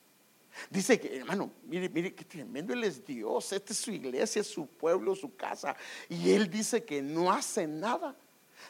[0.71, 3.53] Dice que, hermano, mire, mire qué tremendo Él es Dios.
[3.53, 5.77] Esta es su iglesia, su pueblo, su casa.
[6.09, 8.15] Y Él dice que no hace nada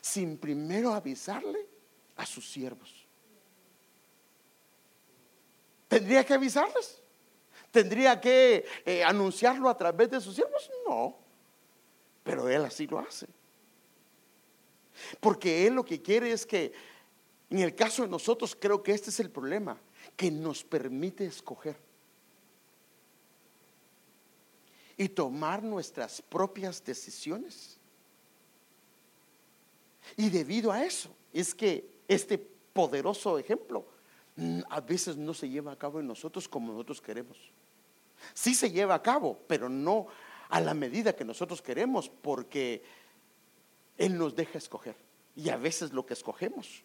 [0.01, 1.67] sin primero avisarle
[2.17, 3.07] a sus siervos.
[5.89, 7.03] ¿Tendría que avisarles?
[7.71, 10.71] ¿Tendría que eh, anunciarlo a través de sus siervos?
[10.87, 11.19] No.
[12.23, 13.27] Pero Él así lo hace.
[15.21, 16.73] Porque Él lo que quiere es que,
[17.51, 19.79] en el caso de nosotros, creo que este es el problema
[20.17, 21.77] que nos permite escoger
[24.97, 27.79] y tomar nuestras propias decisiones.
[30.17, 33.87] Y debido a eso es que este poderoso ejemplo
[34.37, 37.39] mm, a veces no se lleva a cabo en nosotros como nosotros queremos.
[38.35, 40.07] Sí se lleva a cabo, pero no
[40.49, 42.83] a la medida que nosotros queremos porque
[43.97, 44.97] Él nos deja escoger.
[45.35, 46.83] Y a veces lo que escogemos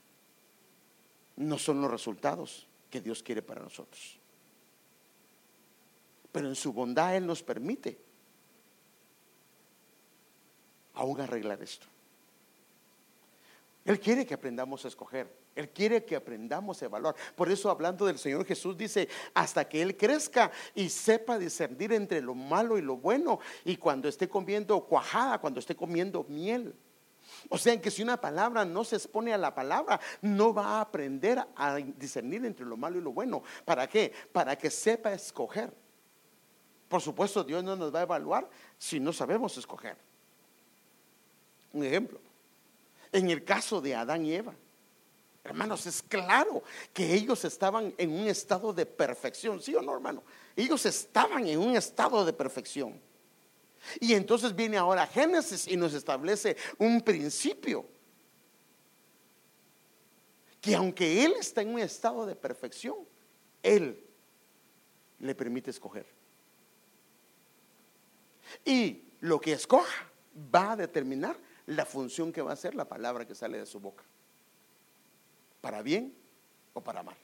[1.36, 4.20] no son los resultados que Dios quiere para nosotros.
[6.32, 7.98] Pero en su bondad Él nos permite
[10.94, 11.88] aún arreglar esto.
[13.86, 15.34] Él quiere que aprendamos a escoger.
[15.56, 17.16] Él quiere que aprendamos a evaluar.
[17.36, 22.22] Por eso hablando del Señor Jesús dice, hasta que Él crezca y sepa discernir entre
[22.22, 23.40] lo malo y lo bueno.
[23.66, 26.76] Y cuando esté comiendo cuajada, cuando esté comiendo miel.
[27.50, 30.82] O sea, que si una palabra no se expone a la palabra, no va a
[30.82, 33.44] aprender a discernir entre lo malo y lo bueno.
[33.66, 34.14] ¿Para qué?
[34.32, 35.74] Para que sepa escoger.
[36.88, 39.98] Por supuesto, Dios no nos va a evaluar si no sabemos escoger.
[41.74, 42.20] Un ejemplo,
[43.12, 44.54] en el caso de Adán y Eva,
[45.44, 46.64] hermanos, es claro
[46.94, 50.24] que ellos estaban en un estado de perfección, ¿sí o no, hermano?
[50.56, 53.00] Ellos estaban en un estado de perfección.
[54.00, 57.86] Y entonces viene ahora Génesis y nos establece un principio.
[60.62, 62.98] Que aunque Él está en un estado de perfección,
[63.64, 64.04] Él
[65.20, 66.06] le permite escoger.
[68.66, 70.10] Y lo que escoja
[70.54, 73.80] va a determinar la función que va a hacer la palabra que sale de su
[73.80, 74.04] boca.
[75.62, 76.16] Para bien
[76.74, 77.18] o para mal.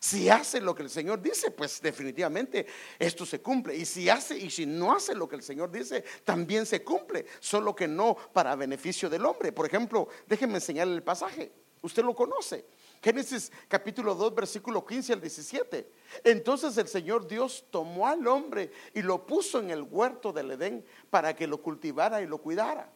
[0.00, 2.66] Si hace lo que el Señor dice, pues definitivamente
[2.98, 3.76] esto se cumple.
[3.76, 7.26] Y si hace y si no hace lo que el Señor dice, también se cumple,
[7.40, 9.52] solo que no para beneficio del hombre.
[9.52, 11.50] Por ejemplo, déjenme enseñarle el pasaje.
[11.82, 12.64] Usted lo conoce.
[13.02, 15.88] Génesis capítulo 2, versículo 15 al 17.
[16.24, 20.84] Entonces el Señor Dios tomó al hombre y lo puso en el huerto del Edén
[21.10, 22.90] para que lo cultivara y lo cuidara.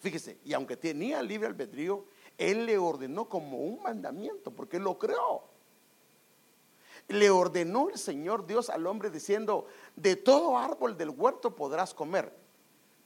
[0.00, 2.04] Fíjese, y aunque tenía libre albedrío,
[2.38, 5.44] él le ordenó como un mandamiento, porque lo creó.
[7.08, 12.32] Le ordenó el Señor Dios al hombre diciendo, de todo árbol del huerto podrás comer,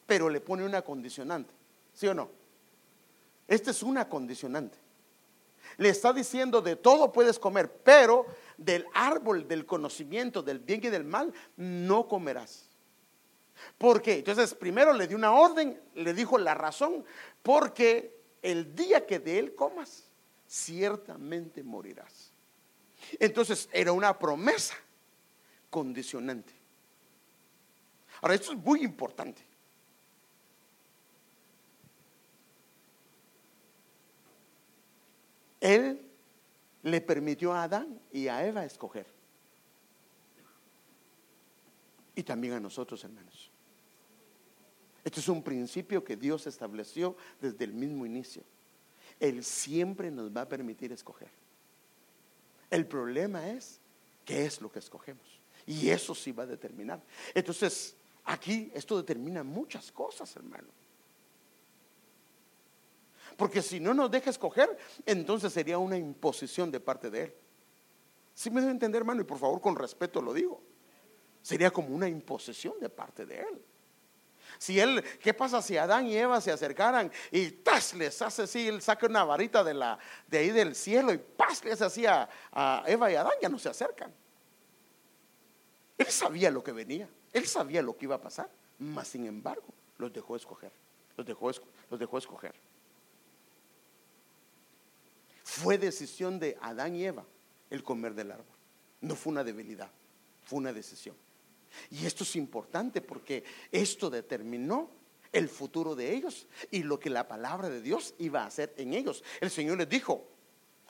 [0.06, 1.52] pero le pone una condicionante,
[1.92, 2.30] ¿sí o no?
[3.46, 4.78] Esta es una condicionante.
[5.76, 10.88] Le está diciendo, de todo puedes comer, pero del árbol del conocimiento del bien y
[10.88, 12.68] del mal no comerás.
[13.76, 14.18] ¿Por qué?
[14.18, 17.04] Entonces, primero le dio una orden, le dijo la razón,
[17.42, 20.05] porque el día que de él comas,
[20.46, 22.33] ciertamente morirás.
[23.18, 24.74] Entonces era una promesa
[25.70, 26.53] condicionante.
[28.20, 29.42] Ahora, esto es muy importante.
[35.61, 36.05] Él
[36.83, 39.07] le permitió a Adán y a Eva escoger.
[42.14, 43.47] Y también a nosotros, hermanos.
[45.08, 48.42] Este es un principio que Dios estableció desde el mismo inicio.
[49.18, 51.30] Él siempre nos va a permitir escoger.
[52.68, 53.80] El problema es
[54.26, 55.40] qué es lo que escogemos.
[55.64, 57.02] Y eso sí va a determinar.
[57.32, 60.68] Entonces, aquí esto determina muchas cosas, hermano.
[63.38, 67.34] Porque si no nos deja escoger, entonces sería una imposición de parte de Él.
[68.34, 69.22] Si me debe entender, hermano?
[69.22, 70.60] Y por favor, con respeto lo digo.
[71.40, 73.64] Sería como una imposición de parte de Él.
[74.58, 77.94] Si él, ¿qué pasa si Adán y Eva se acercaran y ¡tas!
[77.94, 81.64] les hace así, él saca una varita de, la, de ahí del cielo y ¡pas!
[81.64, 84.12] les hacía a, Eva y Adán, ya no se acercan.
[85.96, 89.66] Él sabía lo que venía, él sabía lo que iba a pasar, mas sin embargo
[89.96, 90.72] los dejó escoger,
[91.16, 91.50] los dejó,
[91.90, 92.54] los dejó escoger.
[95.44, 97.24] Fue decisión de Adán y Eva
[97.70, 98.46] el comer del árbol,
[99.00, 99.90] no fue una debilidad,
[100.44, 101.16] fue una decisión.
[101.90, 104.90] Y esto es importante porque esto determinó
[105.33, 108.94] el futuro de ellos y lo que la palabra de Dios iba a hacer en
[108.94, 109.22] ellos.
[109.40, 110.26] El Señor les dijo,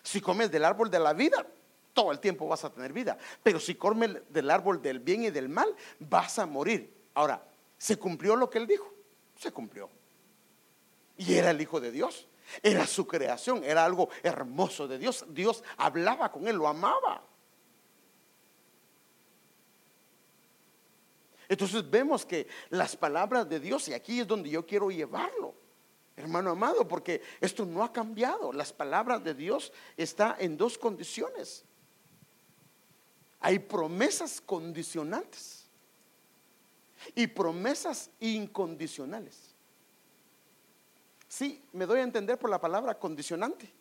[0.02, 1.46] si comes del árbol de la vida,
[1.92, 5.30] todo el tiempo vas a tener vida, pero si comes del árbol del bien y
[5.30, 6.94] del mal, vas a morir.
[7.14, 7.44] Ahora,
[7.76, 8.92] ¿se cumplió lo que él dijo?
[9.36, 9.90] Se cumplió.
[11.16, 12.28] Y era el Hijo de Dios,
[12.62, 15.24] era su creación, era algo hermoso de Dios.
[15.30, 17.22] Dios hablaba con él, lo amaba.
[21.48, 25.54] Entonces vemos que las palabras de Dios, y aquí es donde yo quiero llevarlo,
[26.16, 28.52] hermano amado, porque esto no ha cambiado.
[28.52, 31.64] Las palabras de Dios están en dos condiciones.
[33.40, 35.66] Hay promesas condicionantes
[37.14, 39.54] y promesas incondicionales.
[41.28, 43.72] Sí, me doy a entender por la palabra condicionante.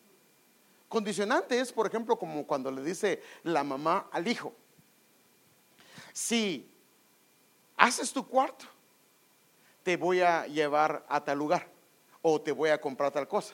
[0.88, 4.54] Condicionante es, por ejemplo, como cuando le dice la mamá al hijo,
[6.14, 6.70] si
[7.78, 8.66] haces tu cuarto,
[9.84, 11.68] te voy a llevar a tal lugar
[12.22, 13.54] o te voy a comprar tal cosa.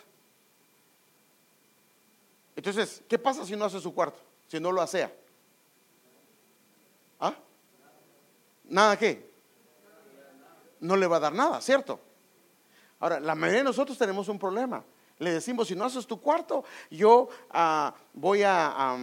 [2.55, 4.19] Entonces, ¿qué pasa si no hace su cuarto?
[4.47, 5.13] Si no lo hacea.
[7.19, 7.35] ¿Ah?
[8.63, 9.31] ¿Nada qué?
[10.79, 11.99] No le va a dar nada, ¿cierto?
[12.99, 14.83] Ahora, la mayoría de nosotros tenemos un problema.
[15.19, 18.97] Le decimos, si no haces tu cuarto, yo ah, voy a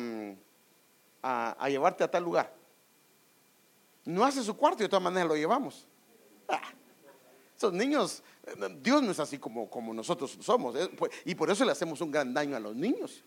[1.68, 2.59] llevarte a tal lugar
[4.04, 5.86] no hace su cuarto y de todas maneras lo llevamos.
[6.48, 6.60] Ah,
[7.56, 8.22] esos niños,
[8.80, 10.74] Dios no es así como, como nosotros somos.
[10.76, 10.88] ¿eh?
[10.96, 13.22] Pues, y por eso le hacemos un gran daño a los niños.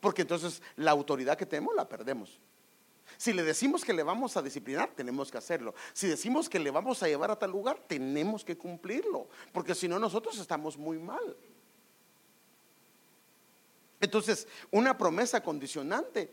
[0.00, 2.40] Porque entonces la autoridad que tenemos la perdemos.
[3.18, 5.74] Si le decimos que le vamos a disciplinar, tenemos que hacerlo.
[5.92, 9.28] Si decimos que le vamos a llevar a tal lugar, tenemos que cumplirlo.
[9.52, 11.36] Porque si no, nosotros estamos muy mal.
[14.00, 16.32] Entonces, una promesa condicionante,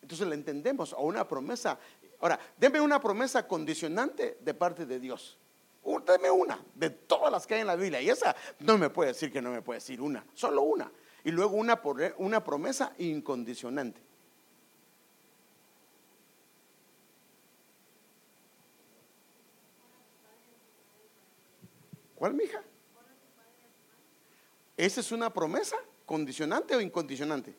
[0.00, 1.78] entonces la entendemos, o una promesa.
[2.22, 5.36] Ahora, deme una promesa condicionante de parte de Dios.
[6.06, 8.00] Deme una de todas las que hay en la Biblia.
[8.00, 10.90] Y esa no me puede decir que no me puede decir una, solo una.
[11.24, 11.82] Y luego una,
[12.18, 14.00] una promesa incondicionante.
[22.14, 22.62] ¿Cuál, mija?
[24.76, 27.52] ¿Esa es una promesa condicionante o incondicionante?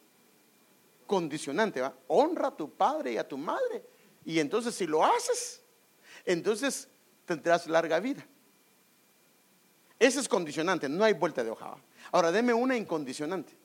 [1.05, 1.93] Condicionante, ¿va?
[2.07, 3.91] Honra a tu padre y a tu madre.
[4.25, 5.61] Y entonces si lo haces,
[6.25, 6.87] entonces
[7.25, 8.25] tendrás larga vida.
[9.99, 11.77] Ese es condicionante, no hay vuelta de hoja.
[12.11, 13.55] Ahora, deme una incondicionante.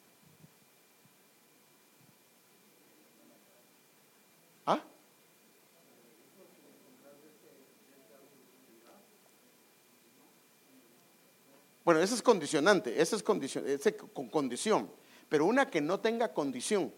[11.89, 13.65] Bueno, esa es condicionante, esa es condición,
[14.13, 14.93] con condición.
[15.27, 16.93] Pero una que no tenga condición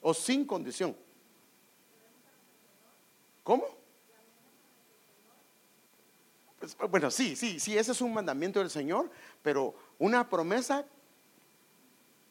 [0.00, 0.96] o sin condición.
[3.42, 3.64] ¿Cómo?
[6.58, 9.10] Pues, bueno, sí, sí, sí, ese es un mandamiento del Señor,
[9.42, 10.86] pero una promesa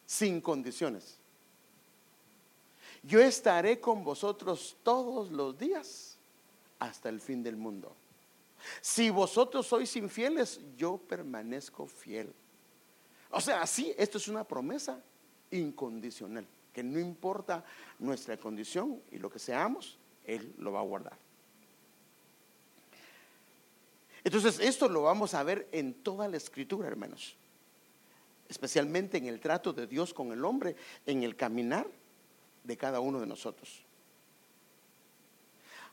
[0.06, 1.20] sin condiciones.
[3.04, 6.18] Yo estaré con vosotros todos los días
[6.80, 7.96] hasta el fin del mundo.
[8.82, 12.34] Si vosotros sois infieles, yo permanezco fiel.
[13.30, 15.00] O sea, sí, esto es una promesa
[15.52, 17.64] incondicional, que no importa
[18.00, 19.99] nuestra condición y lo que seamos,
[20.36, 21.18] Él lo va a guardar.
[24.24, 27.36] Entonces, esto lo vamos a ver en toda la escritura, hermanos.
[28.48, 30.76] Especialmente en el trato de Dios con el hombre,
[31.06, 31.88] en el caminar
[32.64, 33.84] de cada uno de nosotros.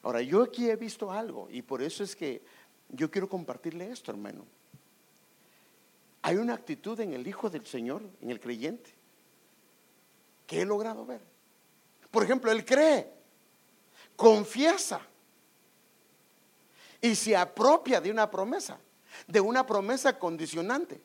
[0.02, 2.42] Ahora, yo aquí he visto algo y por eso es que
[2.90, 4.44] yo quiero compartirle esto, hermano.
[6.22, 8.90] Hay una actitud en el Hijo del Señor, en el creyente,
[10.46, 11.22] que he logrado ver.
[12.10, 13.15] Por ejemplo, él cree,
[14.16, 15.00] confiesa
[17.00, 18.78] y se apropia de una promesa,
[19.26, 21.00] de una promesa condicionante.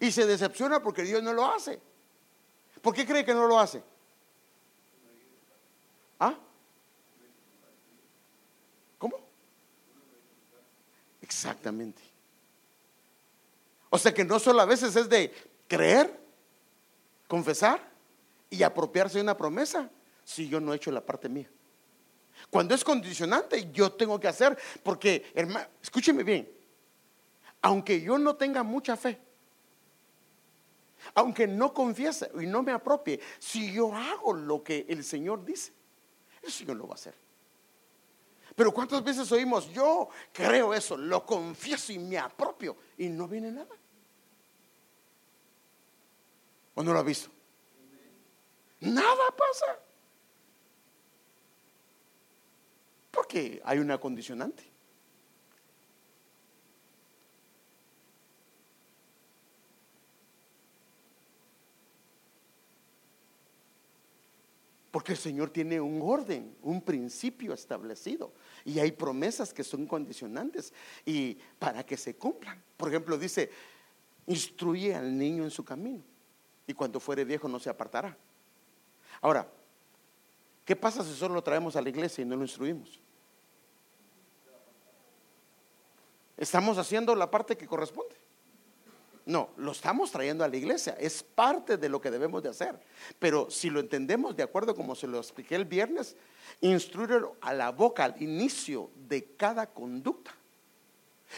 [0.00, 1.80] Y se decepciona porque Dios no lo hace.
[2.82, 3.82] ¿Por qué cree que no lo hace?
[6.18, 6.34] ¿Ah?
[11.34, 12.02] Exactamente.
[13.90, 15.32] O sea que no solo a veces es de
[15.66, 16.20] creer,
[17.26, 17.80] confesar
[18.50, 19.90] y apropiarse de una promesa
[20.24, 21.48] si yo no he hecho la parte mía.
[22.50, 26.50] Cuando es condicionante, yo tengo que hacer, porque, hermano, escúcheme bien,
[27.62, 29.18] aunque yo no tenga mucha fe,
[31.14, 35.72] aunque no confiese y no me apropie, si yo hago lo que el Señor dice,
[36.42, 37.14] el Señor lo va a hacer.
[38.54, 43.50] Pero ¿cuántas veces oímos, yo creo eso, lo confieso y me apropio y no viene
[43.50, 43.74] nada?
[46.74, 47.30] ¿O no lo ha visto?
[48.80, 49.78] Nada pasa.
[53.14, 54.64] Porque hay una condicionante.
[64.90, 68.32] Porque el Señor tiene un orden, un principio establecido.
[68.64, 70.72] Y hay promesas que son condicionantes
[71.04, 72.62] y para que se cumplan.
[72.76, 73.50] Por ejemplo, dice,
[74.26, 76.02] instruye al niño en su camino.
[76.66, 78.16] Y cuando fuere viejo no se apartará.
[79.20, 79.50] Ahora,
[80.64, 83.03] ¿qué pasa si solo lo traemos a la iglesia y no lo instruimos?
[86.36, 88.16] ¿Estamos haciendo la parte que corresponde?
[89.26, 92.78] No, lo estamos trayendo a la iglesia, es parte de lo que debemos de hacer.
[93.18, 96.14] Pero si lo entendemos de acuerdo como se lo expliqué el viernes,
[96.60, 100.34] instruirlo a la boca al inicio de cada conducta.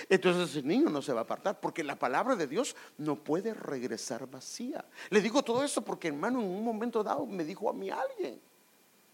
[0.08, 3.54] Entonces el niño no se va a apartar porque la palabra de Dios no puede
[3.54, 4.84] regresar vacía.
[5.10, 8.40] Le digo todo eso porque hermano en un momento dado me dijo a mí alguien,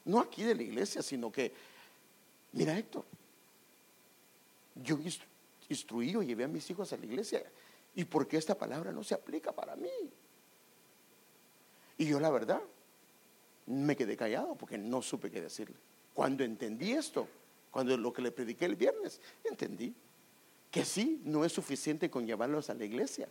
[0.06, 1.52] no aquí de la iglesia, sino que,
[2.52, 3.04] mira Héctor,
[4.74, 5.31] yo instruí
[6.16, 7.42] o llevé a mis hijos a la iglesia
[7.94, 9.90] ¿Y por qué esta palabra no se aplica para mí?
[11.98, 12.60] Y yo la verdad
[13.66, 15.76] me quedé callado porque no supe qué decirle.
[16.14, 17.28] Cuando entendí esto,
[17.70, 19.94] cuando lo que le prediqué el viernes, entendí
[20.70, 23.28] que sí, no es suficiente con llevarlos a la iglesia.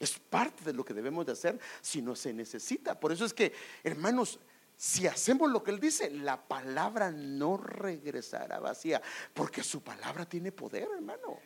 [0.00, 2.98] Es parte de lo que debemos de hacer si no se necesita.
[2.98, 3.52] Por eso es que,
[3.84, 4.40] hermanos,
[4.76, 9.00] si hacemos lo que Él dice, la palabra no regresará vacía,
[9.32, 11.38] porque su palabra tiene poder, hermano.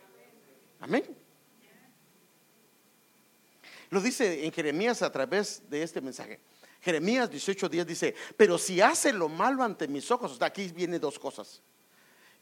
[0.80, 1.04] Amén.
[3.90, 6.40] Lo dice en Jeremías a través de este mensaje.
[6.80, 11.62] Jeremías 18:10 dice, pero si hace lo malo ante mis ojos, aquí viene dos cosas.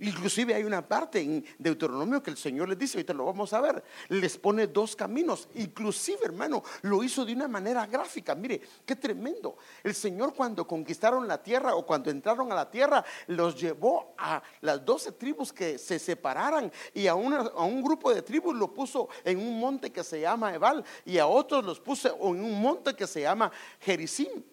[0.00, 3.60] Inclusive hay una parte en Deuteronomio que el Señor les dice, ahorita lo vamos a
[3.60, 5.48] ver, les pone dos caminos.
[5.54, 8.36] Inclusive, hermano, lo hizo de una manera gráfica.
[8.36, 9.56] Mire, qué tremendo.
[9.82, 14.40] El Señor cuando conquistaron la tierra o cuando entraron a la tierra, los llevó a
[14.60, 19.08] las doce tribus que se separaran y a, a un grupo de tribus lo puso
[19.24, 22.94] en un monte que se llama Ebal y a otros los puso en un monte
[22.94, 24.44] que se llama Gerizim.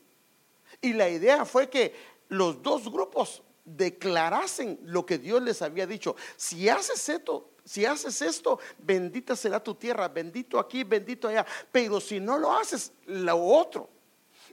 [0.82, 1.93] Y la idea fue que
[2.30, 6.16] los dos grupos declarasen lo que Dios les había dicho.
[6.38, 11.45] Si haces esto, si haces esto, bendita será tu tierra, bendito aquí, bendito allá.
[11.72, 13.89] Pero si no lo haces, lo otro.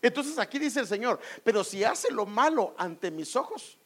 [0.01, 3.79] Entonces aquí dice el Señor, pero si hace lo malo ante mis ojos,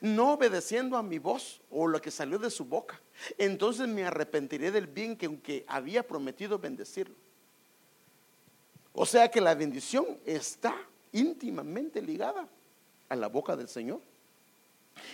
[0.00, 3.00] no obedeciendo a mi voz o lo que salió de su boca,
[3.38, 7.16] entonces me arrepentiré del bien que había prometido bendecirlo.
[8.92, 10.76] O sea que la bendición está
[11.12, 12.48] íntimamente ligada
[13.08, 14.00] a la boca del Señor.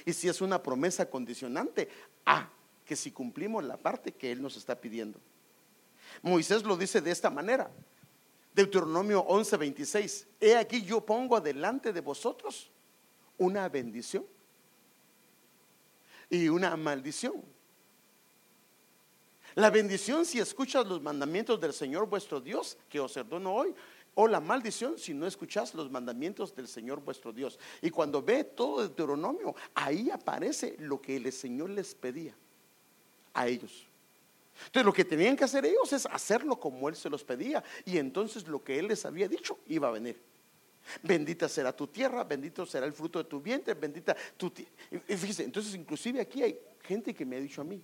[0.05, 1.89] Y si es una promesa condicionante
[2.25, 2.49] a
[2.85, 5.19] que si cumplimos la parte que Él nos está pidiendo.
[6.23, 7.71] Moisés lo dice de esta manera.
[8.55, 10.27] Deuteronomio 11:26.
[10.41, 12.71] He aquí yo pongo adelante de vosotros
[13.39, 14.25] una bendición
[16.31, 17.43] y una maldición.
[19.57, 23.75] La bendición si escuchas los mandamientos del Señor vuestro Dios, que os ordenó hoy,
[24.15, 27.59] o la maldición si no escuchas los mandamientos del Señor vuestro Dios.
[27.83, 32.35] Y cuando ve todo el Deuteronomio, ahí aparece lo que el Señor les pedía
[33.33, 33.87] a ellos.
[34.67, 37.63] Entonces lo que tenían que hacer ellos es hacerlo como Él se los pedía.
[37.85, 40.21] Y entonces lo que Él les había dicho iba a venir.
[41.03, 44.71] Bendita será tu tierra, bendito será el fruto de tu vientre, bendita tu tierra.
[45.07, 47.83] Fíjese, entonces inclusive aquí hay gente que me ha dicho a mí,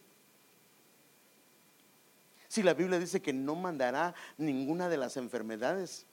[2.47, 6.05] si la Biblia dice que no mandará ninguna de las enfermedades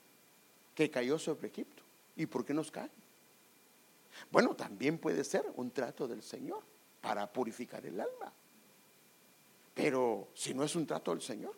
[0.78, 1.82] que cayó sobre Egipto.
[2.14, 2.88] ¿Y por qué nos cae?
[4.30, 6.62] Bueno, también puede ser un trato del Señor
[7.00, 8.32] para purificar el alma.
[9.74, 11.52] Pero si no es un trato del Señor.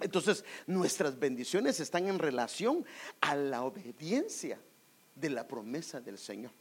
[0.00, 2.86] Entonces, nuestras bendiciones están en relación
[3.20, 4.60] a la obediencia
[5.16, 6.52] de la promesa del Señor.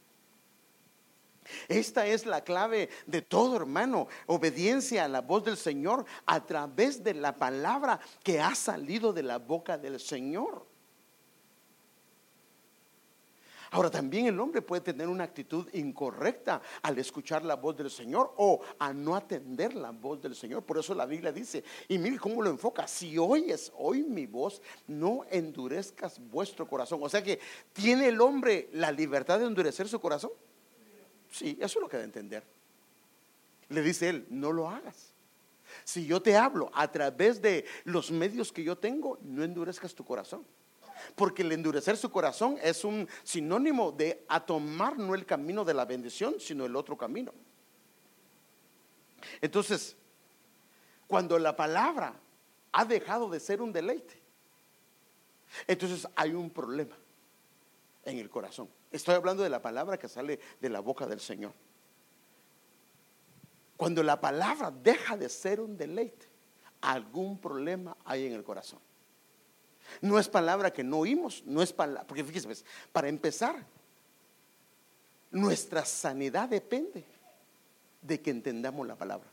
[1.67, 4.07] Esta es la clave de todo, hermano.
[4.27, 9.23] Obediencia a la voz del Señor a través de la palabra que ha salido de
[9.23, 10.65] la boca del Señor.
[13.75, 18.33] Ahora también el hombre puede tener una actitud incorrecta al escuchar la voz del Señor
[18.37, 20.63] o a no atender la voz del Señor.
[20.63, 24.61] Por eso la Biblia dice, y mire cómo lo enfoca, si oyes hoy mi voz,
[24.87, 26.99] no endurezcas vuestro corazón.
[27.03, 27.37] O sea que
[27.73, 30.31] tiene el hombre la libertad de endurecer su corazón.
[31.35, 32.43] Sí, eso es lo que debe entender.
[33.67, 35.13] Le dice él, no lo hagas.
[35.83, 40.05] Si yo te hablo a través de los medios que yo tengo, no endurezcas tu
[40.05, 40.45] corazón.
[41.13, 45.73] Porque el endurecer su corazón es un sinónimo de a tomar no el camino de
[45.73, 47.33] la bendición, sino el otro camino.
[49.41, 49.97] Entonces,
[51.05, 52.17] cuando la palabra
[52.71, 54.21] ha dejado de ser un deleite,
[55.67, 56.95] entonces hay un problema
[58.05, 58.69] en el corazón.
[58.91, 61.53] Estoy hablando de la palabra que sale de la boca del Señor.
[63.75, 66.27] Cuando la palabra deja de ser un deleite,
[66.81, 68.79] algún problema hay en el corazón.
[70.01, 73.65] No es palabra que no oímos, no es palabra, porque fíjese, pues, para empezar,
[75.31, 77.03] nuestra sanidad depende
[78.01, 79.27] de que entendamos la palabra.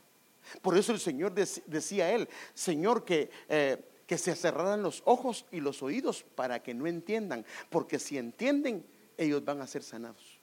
[0.61, 3.81] Por eso el Señor decía a él, Señor, que, eh,
[4.13, 8.85] que se cerraran los ojos y los oídos para que no entiendan, porque si entienden,
[9.17, 10.39] ellos van a ser sanados.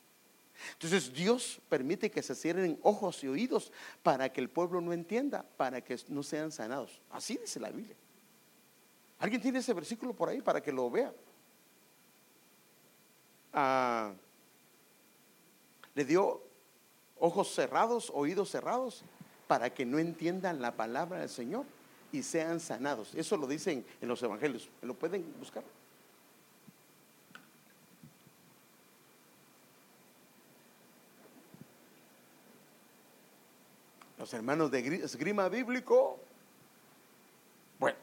[0.73, 3.71] Entonces Dios permite que se cierren ojos y oídos
[4.03, 7.01] para que el pueblo no entienda, para que no sean sanados.
[7.13, 7.95] Así dice la Biblia.
[9.21, 11.15] ¿Alguien tiene ese versículo por ahí para que lo vea?
[13.53, 14.13] Ah,
[15.95, 16.43] le dio
[17.21, 19.05] ojos cerrados, oídos cerrados,
[19.47, 21.67] para que no entiendan la palabra del Señor
[22.13, 23.15] y sean sanados.
[23.15, 24.69] Eso lo dicen en los evangelios.
[24.83, 25.63] ¿Lo pueden buscar?
[34.19, 36.19] Los hermanos de esgrima bíblico.
[37.79, 37.97] Bueno.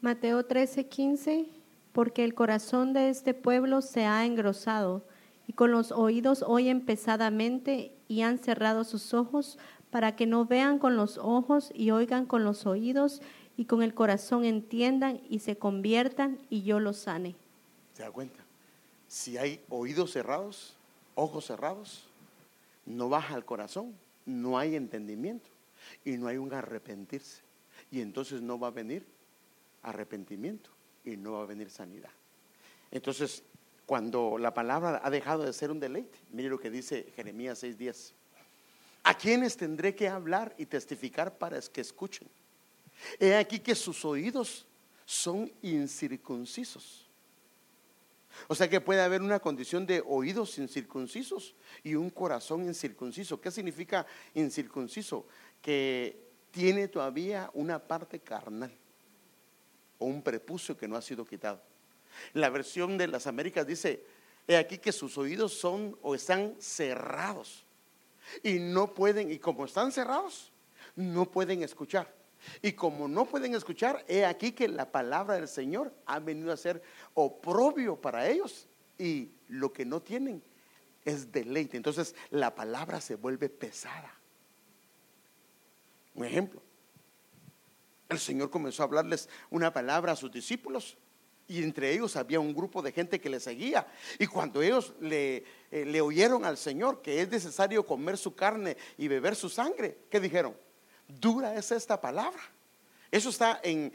[0.00, 1.46] Mateo 13, 15.
[1.92, 5.04] Porque el corazón de este pueblo se ha engrosado
[5.48, 9.58] y con los oídos oyen pesadamente y han cerrado sus ojos
[9.90, 13.22] para que no vean con los ojos y oigan con los oídos
[13.56, 17.34] y con el corazón entiendan y se conviertan y yo los sane.
[17.94, 18.40] ¿Se da cuenta?
[19.08, 20.76] Si hay oídos cerrados,
[21.14, 22.04] ojos cerrados,
[22.86, 23.94] no baja al corazón,
[24.26, 25.48] no hay entendimiento
[26.04, 27.42] y no hay un arrepentirse.
[27.90, 29.04] Y entonces no va a venir
[29.82, 30.70] arrepentimiento
[31.04, 32.10] y no va a venir sanidad.
[32.90, 33.42] Entonces,
[33.86, 38.12] cuando la palabra ha dejado de ser un deleite, mire lo que dice Jeremías 6:10.
[39.08, 42.28] ¿A quienes tendré que hablar y testificar para que escuchen?
[43.18, 44.66] He aquí que sus oídos
[45.06, 47.08] son incircuncisos.
[48.48, 53.40] O sea que puede haber una condición de oídos incircuncisos y un corazón incircunciso.
[53.40, 55.26] ¿Qué significa incircunciso?
[55.62, 58.76] Que tiene todavía una parte carnal
[59.96, 61.62] o un prepucio que no ha sido quitado.
[62.34, 64.04] La versión de las Américas dice,
[64.46, 67.64] he aquí que sus oídos son o están cerrados
[68.42, 70.52] y no pueden, y como están cerrados,
[70.96, 72.14] no pueden escuchar.
[72.62, 76.56] Y como no pueden escuchar, he aquí que la palabra del Señor ha venido a
[76.56, 76.82] ser
[77.14, 80.42] oprobio para ellos y lo que no tienen
[81.04, 81.76] es deleite.
[81.76, 84.14] Entonces la palabra se vuelve pesada.
[86.14, 86.62] Un ejemplo.
[88.08, 90.96] El Señor comenzó a hablarles una palabra a sus discípulos
[91.48, 93.86] y entre ellos había un grupo de gente que le seguía.
[94.18, 98.76] Y cuando ellos le, eh, le oyeron al Señor que es necesario comer su carne
[98.98, 100.54] y beber su sangre, ¿qué dijeron?
[101.08, 102.40] Dura es esta palabra.
[103.10, 103.92] Eso está en,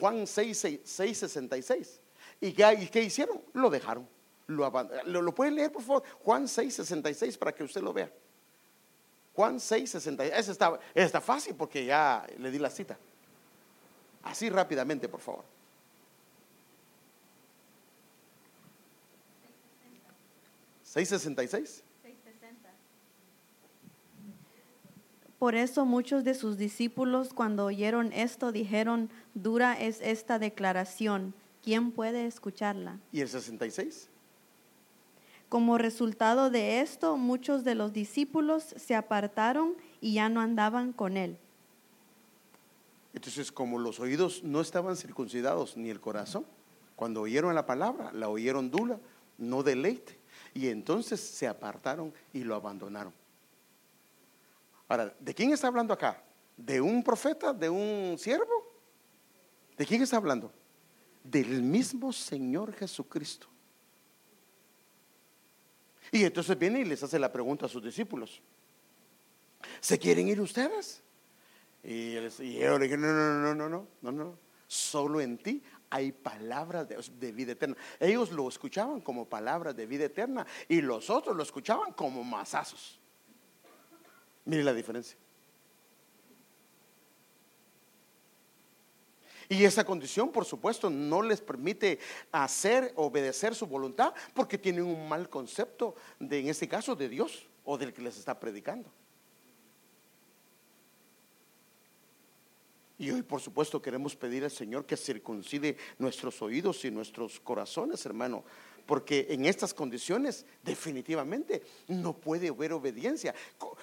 [0.00, 2.00] Juan 6, 6, 66.
[2.40, 3.42] ¿Y qué, qué, hicieron?
[3.52, 4.08] Lo dejaron.
[4.46, 6.02] Lo, pueden leer, por favor.
[6.22, 8.10] Juan 6, 66 para que usted lo vea.
[9.34, 10.38] Juan 6, 66.
[10.38, 12.98] Ese está, está fácil porque ya le di la cita.
[14.22, 15.44] Así rápidamente, por favor.
[20.94, 21.82] ¿666?
[25.38, 31.90] Por eso muchos de sus discípulos cuando oyeron esto dijeron, dura es esta declaración, ¿quién
[31.90, 33.00] puede escucharla?
[33.12, 34.08] ¿Y el 66?
[35.48, 41.16] Como resultado de esto, muchos de los discípulos se apartaron y ya no andaban con
[41.16, 41.36] él.
[43.12, 46.46] Entonces, como los oídos no estaban circuncidados ni el corazón,
[46.96, 48.98] cuando oyeron la palabra, la oyeron dura,
[49.36, 50.23] no deleite.
[50.54, 53.12] Y entonces se apartaron y lo abandonaron.
[54.88, 56.22] Ahora, ¿de quién está hablando acá?
[56.56, 57.52] ¿De un profeta?
[57.52, 58.72] ¿De un siervo?
[59.76, 60.52] ¿De quién está hablando?
[61.24, 63.48] Del mismo Señor Jesucristo.
[66.12, 68.40] Y entonces viene y les hace la pregunta a sus discípulos.
[69.80, 71.02] ¿Se quieren ir ustedes?
[71.82, 74.38] Y, ellos le dije, no, no, no, no, no, no, no.
[74.66, 77.76] Solo en ti hay palabras de, vida eterna.
[78.00, 83.00] Ellos lo escuchaban como palabras de vida eterna y los otros lo escuchaban como masazos.
[84.44, 85.16] Mire la diferencia.
[89.48, 91.98] Y esa condición, por supuesto, no les permite
[92.32, 97.46] hacer, obedecer su voluntad, porque tienen un mal concepto de, en este caso, de Dios
[97.64, 98.90] o del que les está predicando.
[103.04, 108.06] Y hoy, por supuesto, queremos pedir al Señor que circuncide nuestros oídos y nuestros corazones,
[108.06, 108.44] hermano,
[108.86, 113.34] porque en estas condiciones definitivamente no puede haber obediencia.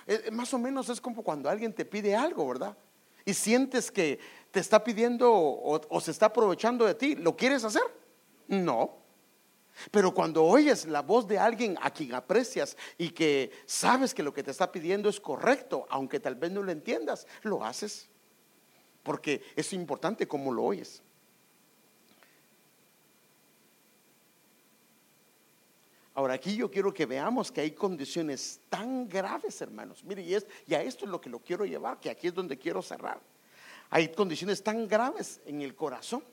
[0.08, 2.76] Eh, más o menos es como cuando alguien te pide algo, ¿verdad?
[3.24, 4.18] Y sientes que
[4.50, 7.14] te está pidiendo o, o se está aprovechando de ti.
[7.16, 7.84] ¿Lo quieres hacer?
[8.48, 8.98] No.
[9.92, 14.34] Pero cuando oyes la voz de alguien a quien aprecias y que sabes que lo
[14.34, 18.10] que te está pidiendo es correcto, aunque tal vez no lo entiendas, lo haces
[19.04, 21.02] porque es importante cómo lo oyes.
[26.14, 30.04] Ahora aquí yo quiero que veamos que hay condiciones tan graves, hermanos.
[30.04, 32.34] Mire, y, es, y a esto es lo que lo quiero llevar, que aquí es
[32.34, 33.20] donde quiero cerrar.
[33.90, 36.24] Hay condiciones tan graves en el corazón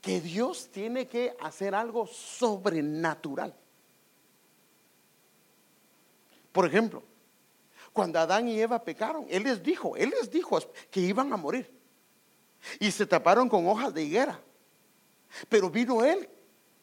[0.00, 3.54] que Dios tiene que hacer algo sobrenatural.
[6.50, 7.02] Por ejemplo,
[7.92, 10.58] cuando Adán y Eva pecaron, Él les dijo, Él les dijo
[10.90, 11.70] que iban a morir.
[12.78, 14.40] Y se taparon con hojas de higuera.
[15.48, 16.28] Pero vino Él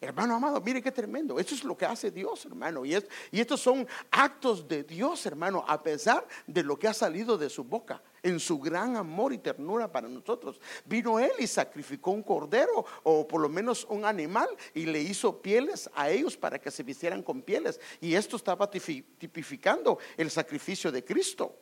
[0.01, 1.39] Hermano amado, mire qué tremendo.
[1.39, 2.85] Eso es lo que hace Dios, hermano.
[2.85, 2.95] Y,
[3.31, 7.49] y, estos son actos de Dios, hermano, a pesar de lo que ha salido de
[7.49, 10.61] su boca, en su gran amor y ternura para nosotros.
[10.85, 15.41] Vino Él y sacrificó un cordero o por lo menos un animal y le hizo
[15.41, 17.77] pieles a ellos para que se vistieran con pieles.
[17.99, 21.53] Y esto estaba tipificando el sacrificio de Cristo.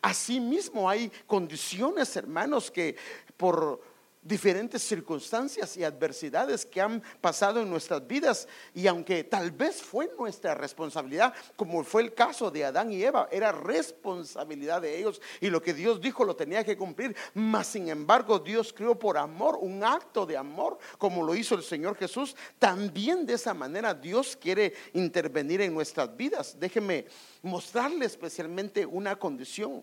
[0.00, 2.96] Asimismo hay condiciones, hermanos, que
[3.36, 3.80] por
[4.28, 10.10] diferentes circunstancias y adversidades que han pasado en nuestras vidas y aunque tal vez fue
[10.18, 15.48] nuestra responsabilidad, como fue el caso de Adán y Eva, era responsabilidad de ellos y
[15.48, 19.58] lo que Dios dijo lo tenía que cumplir, mas sin embargo Dios creó por amor,
[19.60, 24.36] un acto de amor como lo hizo el Señor Jesús, también de esa manera Dios
[24.36, 26.56] quiere intervenir en nuestras vidas.
[26.60, 27.06] Déjeme
[27.42, 29.82] mostrarle especialmente una condición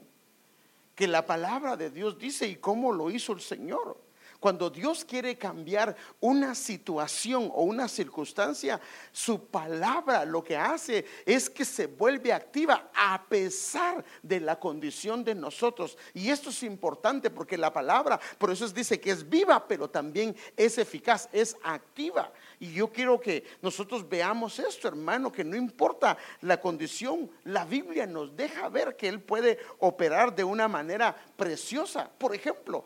[0.93, 4.06] que la palabra de Dios dice y cómo lo hizo el Señor.
[4.40, 8.80] Cuando Dios quiere cambiar una situación o una circunstancia,
[9.12, 15.24] su palabra lo que hace es que se vuelve activa a pesar de la condición
[15.24, 15.98] de nosotros.
[16.14, 20.36] Y esto es importante porque la palabra, por eso dice que es viva, pero también
[20.56, 22.32] es eficaz, es activa.
[22.60, 28.06] Y yo quiero que nosotros veamos esto, hermano, que no importa la condición, la Biblia
[28.06, 32.10] nos deja ver que Él puede operar de una manera preciosa.
[32.18, 32.86] Por ejemplo,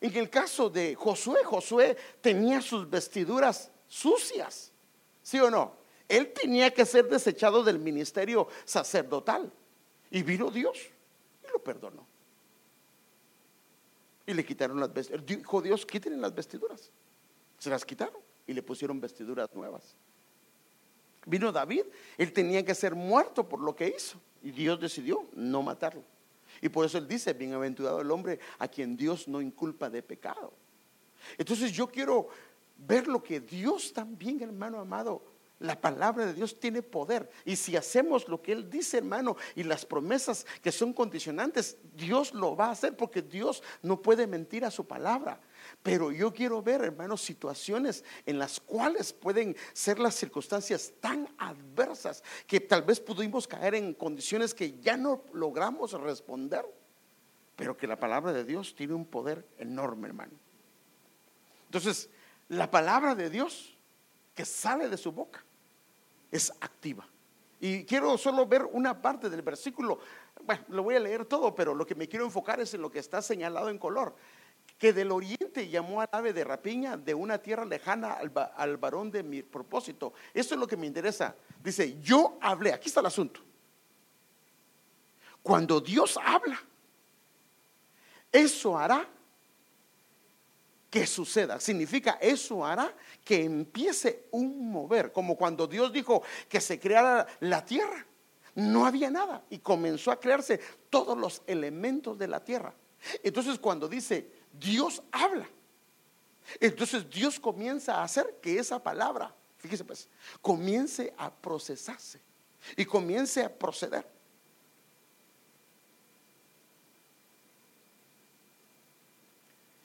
[0.00, 4.72] en el caso de Josué, Josué tenía sus vestiduras sucias,
[5.22, 5.76] ¿sí o no?
[6.08, 9.52] Él tenía que ser desechado del ministerio sacerdotal.
[10.10, 10.78] Y vino Dios
[11.46, 12.06] y lo perdonó.
[14.26, 15.26] Y le quitaron las vestiduras.
[15.26, 16.90] Dijo Dios, quítenle las vestiduras.
[17.58, 19.96] Se las quitaron y le pusieron vestiduras nuevas.
[21.26, 21.84] Vino David,
[22.16, 24.18] él tenía que ser muerto por lo que hizo.
[24.42, 26.02] Y Dios decidió no matarlo.
[26.60, 30.52] Y por eso él dice, bienaventurado el hombre a quien Dios no inculpa de pecado.
[31.36, 32.28] Entonces yo quiero
[32.76, 35.22] ver lo que Dios también, hermano amado,
[35.60, 37.28] la palabra de Dios tiene poder.
[37.44, 42.32] Y si hacemos lo que Él dice, hermano, y las promesas que son condicionantes, Dios
[42.32, 45.40] lo va a hacer porque Dios no puede mentir a su palabra.
[45.82, 52.22] Pero yo quiero ver, hermanos, situaciones en las cuales pueden ser las circunstancias tan adversas
[52.46, 56.64] que tal vez pudimos caer en condiciones que ya no logramos responder,
[57.56, 60.32] pero que la palabra de Dios tiene un poder enorme, hermano.
[61.66, 62.08] Entonces,
[62.48, 63.76] la palabra de Dios
[64.34, 65.44] que sale de su boca
[66.30, 67.06] es activa.
[67.60, 69.98] Y quiero solo ver una parte del versículo.
[70.44, 72.90] Bueno, lo voy a leer todo, pero lo que me quiero enfocar es en lo
[72.90, 74.14] que está señalado en color
[74.78, 79.24] que del oriente llamó al ave de rapiña de una tierra lejana al, varón de
[79.24, 80.12] mi propósito.
[80.32, 81.34] Eso es lo que me interesa.
[81.62, 83.40] Dice, yo hablé, aquí está el asunto.
[85.42, 86.62] Cuando Dios habla,
[88.30, 89.08] eso hará
[90.88, 91.58] que suceda.
[91.58, 97.64] Significa, eso hará que empiece un mover, como cuando Dios dijo que se creara la
[97.64, 98.06] tierra.
[98.54, 102.74] No había nada y comenzó a crearse todos los elementos de la tierra.
[103.22, 105.48] Entonces cuando dice, Dios habla.
[106.60, 110.08] Entonces Dios comienza a hacer que esa palabra, fíjese pues,
[110.40, 112.20] comience a procesarse
[112.76, 114.06] y comience a proceder.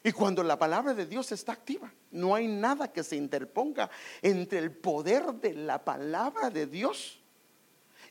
[0.06, 3.90] Y cuando la palabra de Dios está activa, no hay nada que se interponga
[4.22, 7.22] entre el poder de la palabra de Dios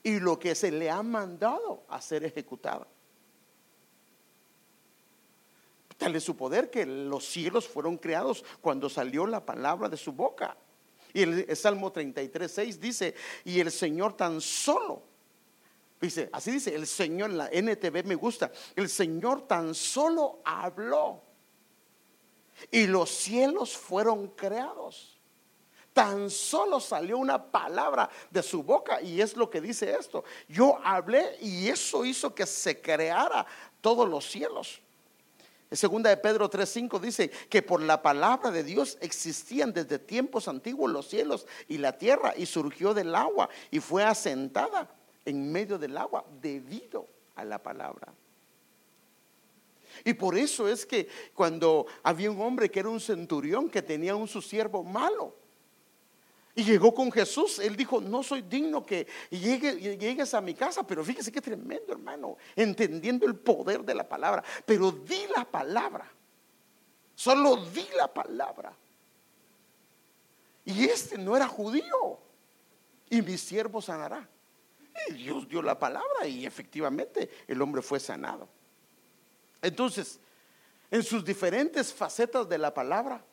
[0.03, 2.87] y lo que se le ha mandado a ser ejecutado.
[6.03, 10.11] Tal es su poder que los cielos fueron creados cuando salió la palabra de su
[10.11, 10.57] boca.
[11.15, 15.05] Y el, Salmo 33, 6 dice, y el Señor tan solo,
[16.01, 21.23] dice, así dice, el Señor, la NTV me gusta, el Señor tan solo habló
[22.73, 25.21] y los cielos fueron creados.
[25.93, 30.25] Tan solo salió una palabra de su boca y es lo que dice esto.
[30.49, 33.47] Yo hablé y eso hizo que se creara
[33.81, 34.83] todos los cielos.
[35.73, 40.91] Segunda de Pedro 3:5 dice que por la palabra de Dios existían desde tiempos antiguos
[40.91, 44.95] los cielos y la tierra y surgió del agua y fue asentada
[45.25, 48.13] en medio del agua debido a la palabra.
[50.05, 54.17] Y por eso es que cuando había un hombre que era un centurión que tenía
[54.17, 55.37] un su siervo malo,
[56.55, 57.59] y llegó con Jesús.
[57.59, 60.87] Él dijo, no soy digno que llegues a mi casa.
[60.87, 62.37] Pero fíjese qué tremendo, hermano.
[62.55, 64.45] Entendiendo el poder de la palabra.
[64.67, 66.11] Pero di la palabra.
[67.15, 68.77] Solo di la palabra.
[70.65, 72.19] Y este no era judío.
[73.09, 74.29] Y mi siervo sanará.
[75.09, 78.47] Y Dios dio la palabra y efectivamente el hombre fue sanado.
[79.63, 80.21] Entonces,
[80.91, 83.25] en sus diferentes facetas de la palabra,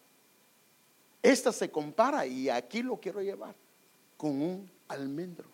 [1.22, 3.55] esta se compara, y aquí lo quiero llevar,
[4.17, 5.49] con un almendro.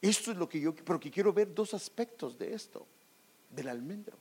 [0.00, 2.86] Esto es lo que yo, porque quiero ver dos aspectos de esto,
[3.50, 4.16] del almendro.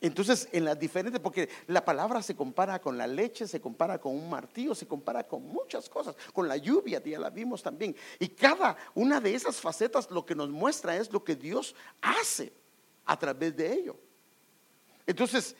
[0.00, 4.14] Entonces, en las diferentes, porque la palabra se compara con la leche, se compara con
[4.14, 7.96] un martillo, se compara con muchas cosas, con la lluvia, ya la vimos también.
[8.20, 12.52] Y cada una de esas facetas lo que nos muestra es lo que Dios hace
[13.04, 13.96] a través de ello.
[15.04, 15.56] Entonces,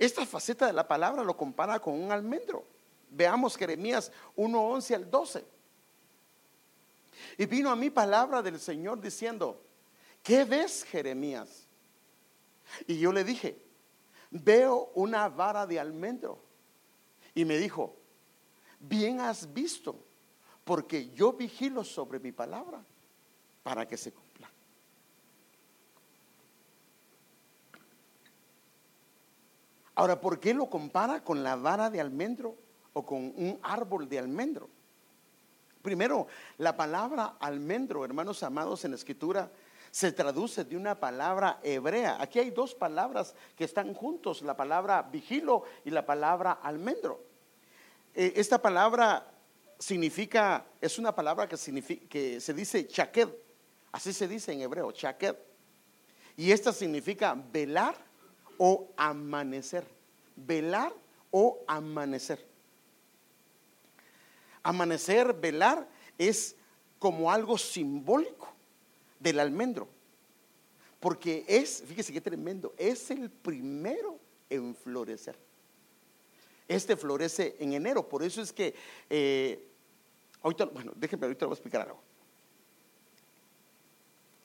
[0.00, 2.64] esta faceta de la palabra lo compara con un almendro.
[3.10, 5.44] Veamos Jeremías 1:11 al 12.
[7.36, 9.62] Y vino a mí palabra del Señor diciendo,
[10.22, 11.66] ¿qué ves, Jeremías?
[12.86, 13.60] Y yo le dije,
[14.30, 16.42] veo una vara de almendro.
[17.34, 17.94] Y me dijo,
[18.78, 20.02] bien has visto,
[20.64, 22.82] porque yo vigilo sobre mi palabra
[23.62, 24.29] para que se cumpla.
[30.00, 32.56] Ahora, ¿por qué lo compara con la vara de almendro
[32.94, 34.66] o con un árbol de almendro?
[35.82, 36.26] Primero,
[36.56, 39.50] la palabra almendro, hermanos amados en la escritura,
[39.90, 42.16] se traduce de una palabra hebrea.
[42.18, 47.20] Aquí hay dos palabras que están juntos, la palabra vigilo y la palabra almendro.
[48.14, 49.30] Eh, esta palabra
[49.78, 53.28] significa, es una palabra que, significa, que se dice chaked,
[53.92, 55.36] así se dice en hebreo, chaked.
[56.38, 58.09] Y esta significa velar
[58.62, 59.86] o amanecer,
[60.36, 60.92] velar
[61.30, 62.46] o amanecer.
[64.62, 65.88] Amanecer, velar
[66.18, 66.54] es
[66.98, 68.52] como algo simbólico
[69.18, 69.88] del almendro.
[71.00, 74.18] Porque es, fíjese qué tremendo, es el primero
[74.50, 75.38] en florecer.
[76.68, 78.74] Este florece en enero, por eso es que,
[79.08, 79.66] eh,
[80.42, 82.02] ahorita, bueno, déjenme, ahorita le voy a explicar algo.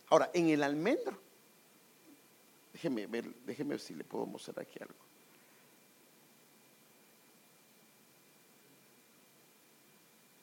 [0.07, 1.24] Ahora, en el almendro,
[2.75, 4.99] déjeme ver, déjeme ver si le puedo mostrar aquí algo.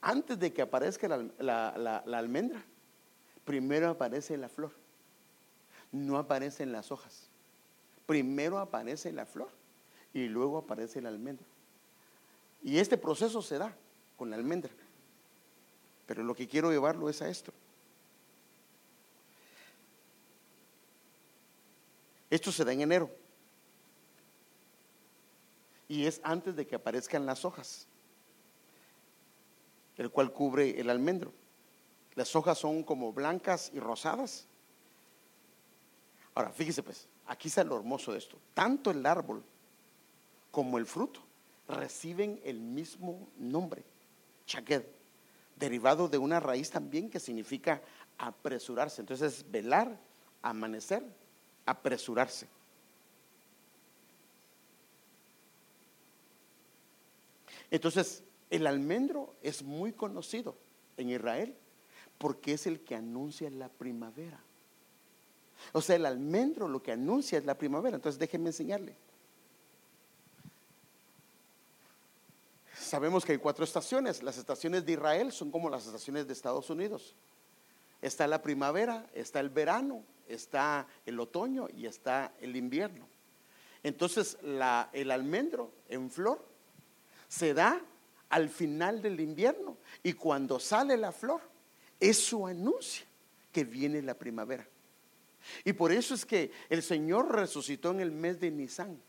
[0.00, 1.06] Antes de que aparezca
[1.38, 2.64] la almendra,
[3.44, 4.72] primero aparece la flor,
[5.92, 7.28] no aparecen las hojas.
[8.06, 9.50] Primero aparece la flor
[10.14, 11.46] y luego aparece el almendra.
[12.62, 13.76] Y este proceso se da
[14.16, 14.72] con la almendra.
[16.06, 17.52] Pero lo que quiero llevarlo es a esto.
[22.32, 23.10] Esto se da en enero.
[25.86, 27.86] Y es antes de que aparezcan las hojas,
[29.98, 31.30] el cual cubre el almendro.
[32.14, 34.46] Las hojas son como blancas y rosadas.
[36.34, 38.38] Ahora, fíjese pues, aquí está lo hermoso de esto.
[38.54, 39.44] Tanto el árbol
[40.50, 41.20] como el fruto
[41.68, 43.84] reciben el mismo nombre,
[44.46, 44.86] chaked,
[45.56, 47.82] derivado de una raíz también que significa
[48.16, 49.02] apresurarse.
[49.02, 50.00] Entonces, es velar,
[50.40, 51.04] amanecer,
[51.66, 52.48] apresurarse.
[57.70, 60.56] Entonces, el almendro es muy conocido
[60.96, 61.56] en Israel
[62.18, 64.38] porque es el que anuncia la primavera.
[65.72, 67.96] O sea, el almendro lo que anuncia es la primavera.
[67.96, 68.94] Entonces déjenme enseñarle.
[72.74, 74.22] Sabemos que hay cuatro estaciones.
[74.22, 77.14] Las estaciones de Israel son como las estaciones de Estados Unidos.
[78.02, 83.08] Está la primavera, está el verano, está el otoño y está el invierno.
[83.82, 86.44] Entonces el almendro en flor
[87.28, 87.80] se da
[88.28, 91.40] al final del invierno y cuando sale la flor
[91.98, 93.06] eso anuncia
[93.52, 94.66] que viene la primavera.
[95.64, 99.00] Y por eso es que el Señor resucitó en el mes de Nisan.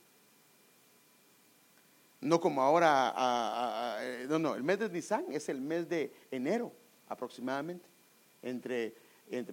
[2.21, 6.71] No como ahora, no, no, el mes de Nisan es el mes de enero
[7.07, 7.92] aproximadamente.
[8.43, 8.93] Entre,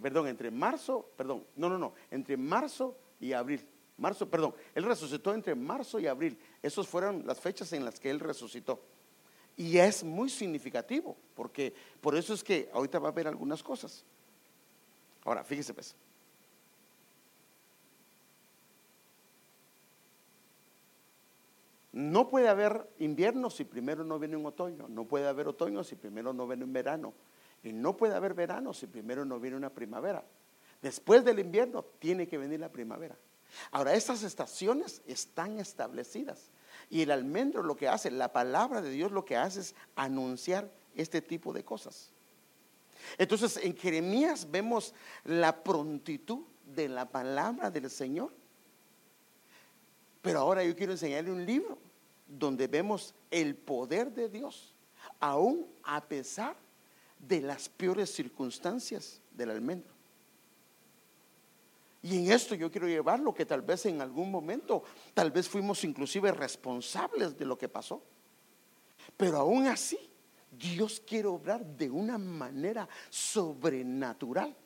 [0.02, 3.66] perdón, entre marzo, perdón, no, no, no, entre marzo y abril.
[3.96, 6.38] Marzo, perdón, Él resucitó entre marzo y abril.
[6.62, 8.80] Esas fueron las fechas en las que Él resucitó.
[9.56, 14.04] Y es muy significativo, porque por eso es que ahorita va a haber algunas cosas.
[15.24, 15.94] Ahora, fíjese pues.
[21.92, 24.88] No puede haber invierno si primero no viene un otoño.
[24.88, 27.12] No puede haber otoño si primero no viene un verano.
[27.62, 30.24] Y no puede haber verano si primero no viene una primavera.
[30.80, 33.16] Después del invierno tiene que venir la primavera.
[33.70, 36.50] Ahora, estas estaciones están establecidas.
[36.88, 40.70] Y el almendro lo que hace, la palabra de Dios lo que hace es anunciar
[40.94, 42.10] este tipo de cosas.
[43.18, 44.94] Entonces en Jeremías vemos
[45.24, 48.32] la prontitud de la palabra del Señor.
[50.22, 51.78] Pero ahora yo quiero enseñarle un libro
[52.26, 54.74] donde vemos el poder de Dios,
[55.18, 56.60] aún a pesar de
[57.28, 59.92] las peores circunstancias del almendro.
[62.02, 65.84] Y en esto yo quiero llevarlo que tal vez en algún momento, tal vez fuimos
[65.84, 68.02] inclusive responsables de lo que pasó.
[69.16, 69.98] Pero aún así,
[70.50, 74.56] Dios quiere obrar de una manera sobrenatural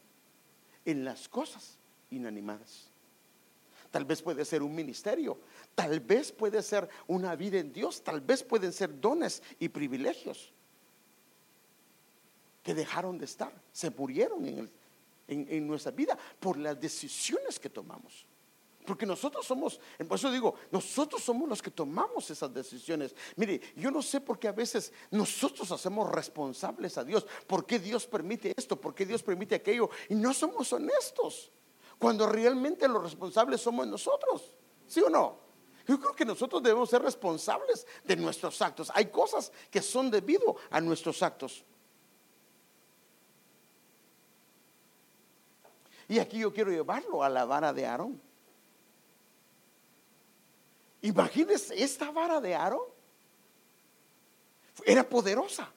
[0.84, 1.78] en las cosas
[2.10, 2.88] inanimadas.
[3.90, 5.38] Tal vez puede ser un ministerio,
[5.74, 10.52] tal vez puede ser una vida en Dios, tal vez pueden ser dones y privilegios
[12.64, 14.70] que dejaron de estar, se murieron en
[15.28, 18.26] en, nuestra vida por las decisiones que tomamos.
[18.84, 23.14] Porque nosotros somos, por eso digo, nosotros somos los que tomamos esas decisiones.
[23.36, 27.26] Mire, yo no sé por qué a veces nosotros hacemos responsables a Dios.
[27.46, 28.78] ¿Por qué Dios permite esto?
[28.78, 29.88] ¿Por qué Dios permite aquello?
[30.10, 31.50] Y no somos honestos.
[31.98, 34.52] Cuando realmente los responsables somos nosotros.
[34.86, 35.40] ¿Sí o no?
[35.86, 38.92] Yo creo que nosotros debemos ser responsables de nuestros actos.
[38.94, 41.64] Hay cosas que son debido a nuestros actos.
[46.14, 48.22] Y aquí yo quiero llevarlo a la vara de Aarón.
[51.02, 52.86] Imagínense esta vara de Aarón.
[54.86, 55.68] Era poderosa.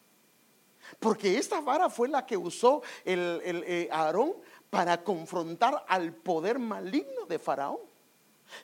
[1.00, 4.36] Porque esta vara fue la que usó el, eh, Aarón
[4.70, 7.80] para confrontar al poder maligno de Faraón.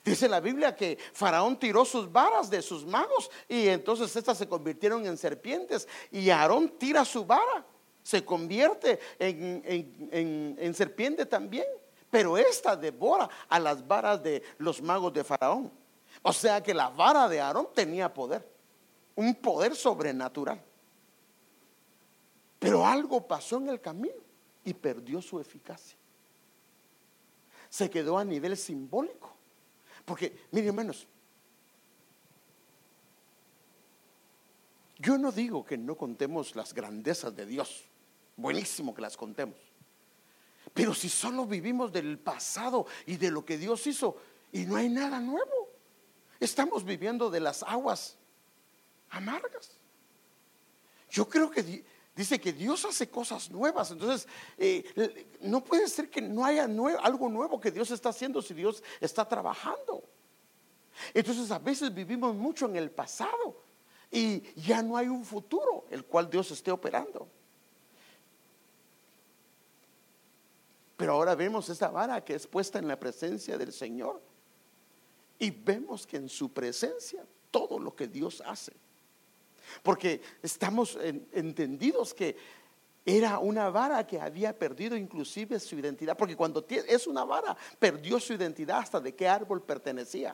[0.06, 4.48] Dice la Biblia que Faraón tiró sus varas de sus manos y entonces estas se
[4.48, 7.66] convirtieron en serpientes y Aarón tira su vara,
[8.04, 11.66] se convierte en, en serpiente también.
[12.12, 15.72] Pero esta devora a las varas de los magos de Faraón.
[16.22, 18.48] O sea que la vara de Aarón tenía poder,
[19.16, 20.62] un poder sobrenatural.
[22.60, 24.22] Pero algo pasó en el camino
[24.64, 25.98] y perdió su eficacia.
[27.70, 29.34] Se quedó a nivel simbólico.
[30.06, 31.08] Porque, miren hermanos,
[35.00, 37.86] yo no digo que no contemos las grandezas de Dios.
[38.36, 39.58] Buenísimo que las contemos.
[40.74, 44.18] Pero si solo vivimos del pasado y de lo que Dios hizo
[44.52, 45.70] y no hay nada nuevo,
[46.40, 48.18] estamos viviendo de las aguas
[49.10, 49.78] amargas.
[51.10, 51.84] Yo creo que
[52.16, 53.92] dice que Dios hace cosas nuevas.
[53.92, 54.28] Entonces,
[54.58, 58.82] eh, no puede ser que no haya algo nuevo que Dios está haciendo si Dios
[59.00, 60.04] está trabajando.
[61.14, 63.64] Entonces, a veces vivimos mucho en el pasado
[64.10, 67.28] y ya no hay un futuro el cual Dios esté operando.
[71.04, 74.22] Pero ahora vemos esa vara que es puesta en la presencia del Señor
[75.38, 78.72] y vemos que en su presencia todo lo que Dios hace
[79.84, 80.98] porque estamos
[81.34, 82.38] entendidos que
[83.06, 88.18] era una vara que había perdido inclusive su identidad, porque cuando es una vara, perdió
[88.18, 90.34] su identidad hasta de qué árbol pertenecía.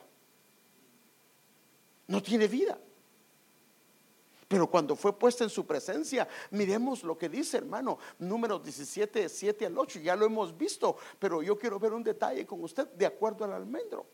[2.06, 2.78] No tiene vida.
[4.50, 9.66] Pero cuando fue puesta en su presencia, miremos lo que dice, hermano, número 17, 7
[9.66, 13.06] al 8, ya lo hemos visto, pero yo quiero ver un detalle con usted de
[13.06, 14.08] acuerdo al almendro.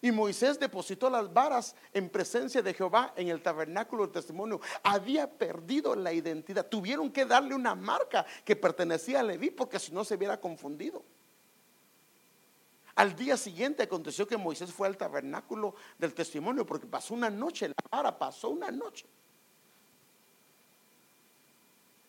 [0.00, 4.62] Y Moisés depositó las varas en presencia de Jehová en el tabernáculo del testimonio.
[4.82, 6.66] Había perdido la identidad.
[6.66, 11.04] Tuvieron que darle una marca que pertenecía a Leví porque si no se hubiera confundido.
[12.94, 17.68] Al día siguiente aconteció que Moisés fue al tabernáculo del testimonio porque pasó una noche,
[17.68, 19.06] la vara pasó una noche.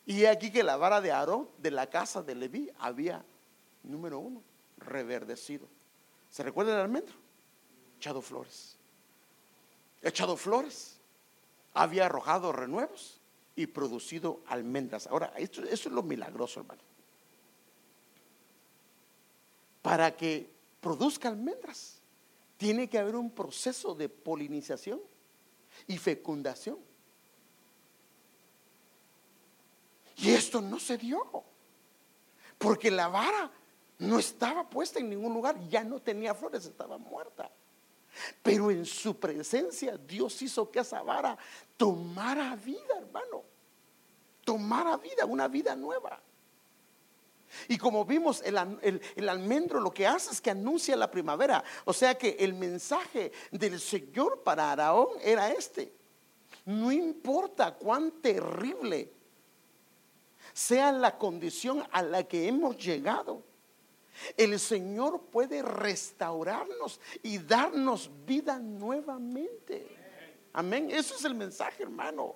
[0.05, 3.25] Y aquí que la vara de Aarón de la casa de Leví había,
[3.83, 4.41] número uno,
[4.77, 5.67] reverdecido.
[6.29, 7.25] ¿Se recuerda el almendro?
[8.05, 8.77] echado flores.
[10.01, 10.97] Echado flores.
[11.73, 13.19] Había arrojado renuevos
[13.55, 15.07] y producido almendras.
[15.07, 16.81] Ahora, esto, eso es lo milagroso, hermano.
[19.81, 20.49] Para que
[20.81, 21.99] produzca almendras,
[22.57, 25.01] tiene que haber un proceso de polinización
[25.87, 26.77] y fecundación.
[30.17, 31.43] Y esto no se dio,
[32.57, 33.51] porque la vara
[33.99, 37.51] no estaba puesta en ningún lugar, ya no tenía flores, estaba muerta.
[38.41, 41.37] Pero en su presencia Dios hizo que esa vara
[41.75, 43.43] tomara vida, hermano.
[44.43, 46.21] Tomara vida, una vida nueva.
[47.67, 48.57] Y como vimos, el,
[49.29, 51.63] almendro lo que hace es que anuncia la primavera.
[51.85, 55.93] O sea que el mensaje del Señor para Araón era este.
[56.65, 59.11] No importa cuán terrible
[60.55, 63.43] sea la condición a la que hemos llegado
[64.37, 69.85] el Señor puede restaurarnos y darnos vida nuevamente.
[70.53, 70.89] Amén.
[70.89, 72.35] Eso es el mensaje, hermano.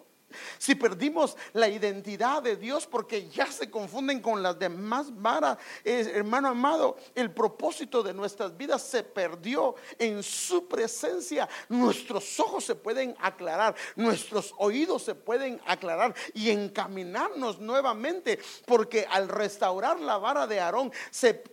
[0.58, 6.50] Si perdimos la identidad de Dios porque ya se confunden con las demás varas, hermano
[6.50, 11.48] amado, el propósito de nuestras vidas se perdió en su presencia.
[11.68, 19.28] Nuestros ojos se pueden aclarar, nuestros oídos se pueden aclarar y encaminarnos nuevamente porque al
[19.28, 21.44] restaurar la vara de Aarón se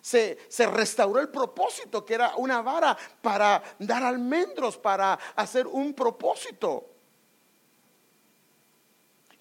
[0.00, 5.94] se, se, restauró el propósito, que era una vara para dar almendros, para hacer un
[5.94, 6.93] propósito.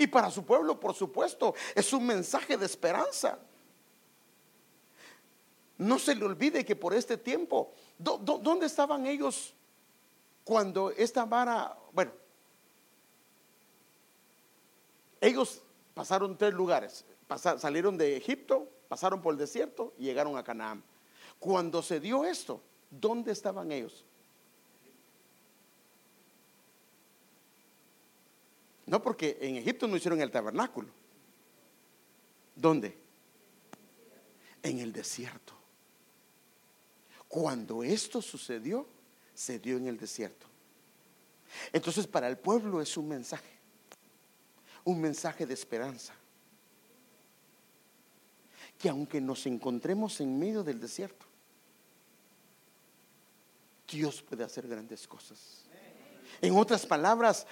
[0.03, 3.39] Y para su pueblo, por supuesto, es un mensaje de esperanza.
[5.77, 9.53] No se le olvide que por este tiempo, ¿dónde estaban ellos
[10.43, 12.11] cuando esta vara, bueno,
[15.21, 15.61] ellos
[15.93, 17.05] pasaron tres lugares,
[17.59, 20.83] salieron de Egipto, pasaron por el desierto y llegaron a Canaán.
[21.39, 24.03] Cuando se dio esto, ¿dónde estaban ellos?
[28.85, 30.89] No porque en Egipto no hicieron el tabernáculo.
[32.55, 32.97] ¿Dónde?
[34.61, 35.53] En el desierto.
[37.27, 38.87] Cuando esto sucedió,
[39.33, 40.47] se dio en el desierto.
[41.71, 43.59] Entonces para el pueblo es un mensaje,
[44.83, 46.13] un mensaje de esperanza.
[48.77, 51.25] Que aunque nos encontremos en medio del desierto,
[53.87, 55.63] Dios puede hacer grandes cosas.
[56.41, 57.45] En otras palabras,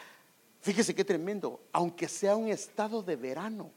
[0.62, 3.72] fíjese qué tremendo, aunque sea un estado de verano,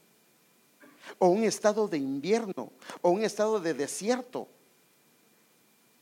[1.19, 2.71] o un estado de invierno,
[3.01, 4.47] o un estado de desierto,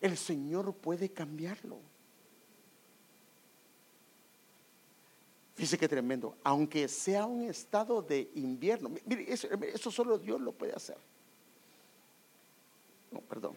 [0.01, 1.79] el Señor puede cambiarlo.
[5.55, 10.51] Fíjese qué tremendo, aunque sea un estado de invierno, mire, eso, eso solo Dios lo
[10.51, 10.97] puede hacer.
[13.11, 13.55] No, perdón.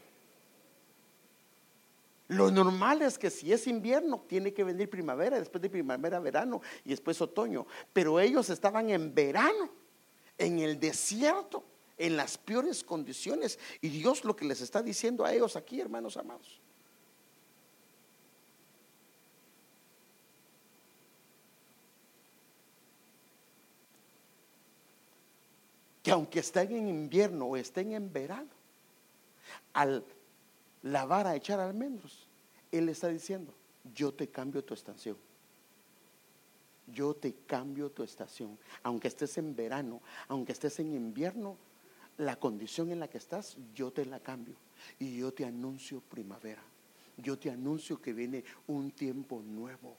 [2.29, 6.61] Lo normal es que si es invierno, tiene que venir primavera, después de primavera, verano
[6.85, 7.67] y después otoño.
[7.93, 9.71] Pero ellos estaban en verano,
[10.37, 11.65] en el desierto,
[11.97, 13.59] en las peores condiciones.
[13.81, 16.61] Y Dios lo que les está diciendo a ellos aquí, hermanos amados.
[26.03, 28.51] Que aunque estén en invierno o estén en verano,
[29.73, 30.05] al
[30.87, 32.29] la vara a echar almendros,
[32.71, 33.53] Él está diciendo,
[33.95, 35.17] yo te cambio tu estación.
[36.87, 38.57] Yo te cambio tu estación.
[38.85, 41.57] Aunque estés en verano, aunque estés en invierno,
[42.19, 44.55] la condición en la que estás, yo te la cambio.
[45.01, 46.63] Y yo te anuncio primavera.
[47.17, 49.97] Yo te anuncio que viene un tiempo nuevo.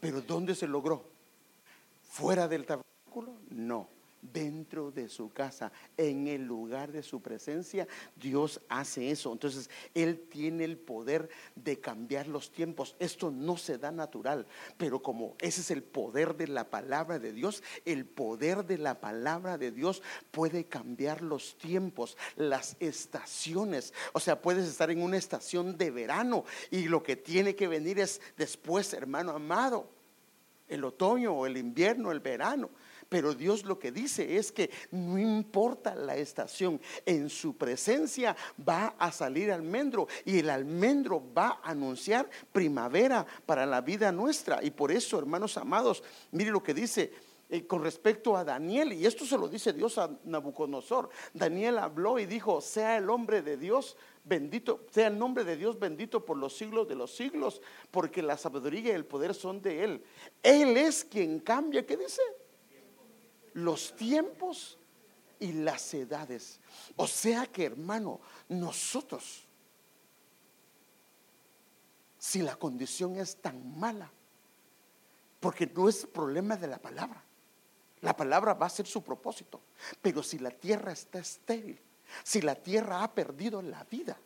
[0.00, 1.04] Pero ¿dónde se logró?
[2.02, 3.36] ¿Fuera del tabernáculo?
[3.50, 3.93] No
[4.32, 9.32] dentro de su casa, en el lugar de su presencia, Dios hace eso.
[9.32, 12.96] Entonces, Él tiene el poder de cambiar los tiempos.
[12.98, 14.46] Esto no se da natural,
[14.76, 19.00] pero como ese es el poder de la palabra de Dios, el poder de la
[19.00, 23.92] palabra de Dios puede cambiar los tiempos, las estaciones.
[24.12, 27.98] O sea, puedes estar en una estación de verano y lo que tiene que venir
[27.98, 29.90] es después, hermano amado,
[30.68, 32.70] el otoño el invierno, el verano.
[33.14, 38.34] Pero Dios lo que dice es que no importa la estación, en su presencia
[38.68, 44.64] va a salir almendro y el almendro va a anunciar primavera para la vida nuestra.
[44.64, 46.02] Y por eso, hermanos amados,
[46.32, 47.12] mire lo que dice
[47.48, 51.08] eh, con respecto a Daniel, y esto se lo dice Dios a Nabucodonosor.
[51.32, 55.78] Daniel habló y dijo, sea el hombre de Dios bendito, sea el nombre de Dios
[55.78, 57.62] bendito por los siglos de los siglos,
[57.92, 60.04] porque la sabiduría y el poder son de Él.
[60.42, 62.20] Él es quien cambia, ¿qué dice?
[63.54, 64.78] Los tiempos
[65.38, 66.60] y las edades.
[66.96, 69.44] O sea que, hermano, nosotros,
[72.18, 74.10] si la condición es tan mala,
[75.40, 77.22] porque no es problema de la palabra,
[78.00, 79.60] la palabra va a ser su propósito,
[80.02, 81.80] pero si la tierra está estéril,
[82.22, 84.18] si la tierra ha perdido la vida,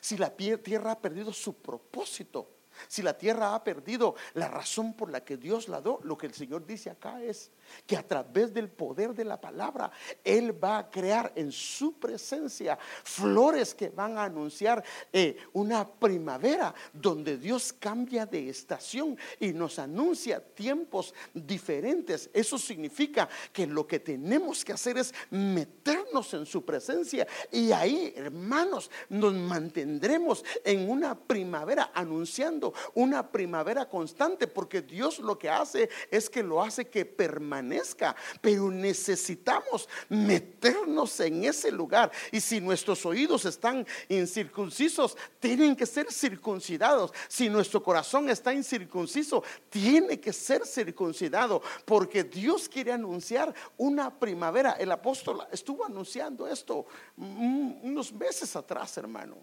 [0.00, 2.55] si la tierra ha perdido su propósito,
[2.88, 6.26] si la tierra ha perdido la razón por la que Dios la dio, lo que
[6.26, 7.50] el Señor dice acá es
[7.86, 9.90] que a través del poder de la palabra,
[10.24, 16.74] Él va a crear en su presencia flores que van a anunciar eh, una primavera
[16.92, 22.30] donde Dios cambia de estación y nos anuncia tiempos diferentes.
[22.32, 28.12] Eso significa que lo que tenemos que hacer es meternos en su presencia y ahí,
[28.16, 35.88] hermanos, nos mantendremos en una primavera anunciando una primavera constante, porque Dios lo que hace
[36.10, 42.10] es que lo hace que permanezca, pero necesitamos meternos en ese lugar.
[42.32, 47.12] Y si nuestros oídos están incircuncisos, tienen que ser circuncidados.
[47.28, 54.72] Si nuestro corazón está incircunciso, tiene que ser circuncidado, porque Dios quiere anunciar una primavera.
[54.72, 56.86] El apóstol estuvo anunciando esto
[57.16, 59.36] unos meses atrás, hermano.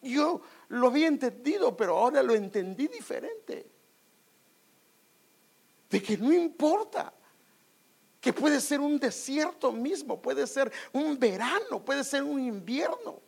[0.00, 3.70] Yo lo había entendido, pero ahora lo entendí diferente.
[5.88, 7.12] De que no importa,
[8.20, 13.22] que puede ser un desierto mismo, puede ser un verano, puede ser un invierno.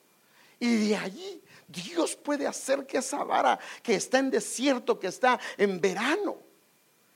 [0.59, 5.41] Y de allí Dios puede hacer que esa vara que está en desierto, que está
[5.57, 6.39] en verano,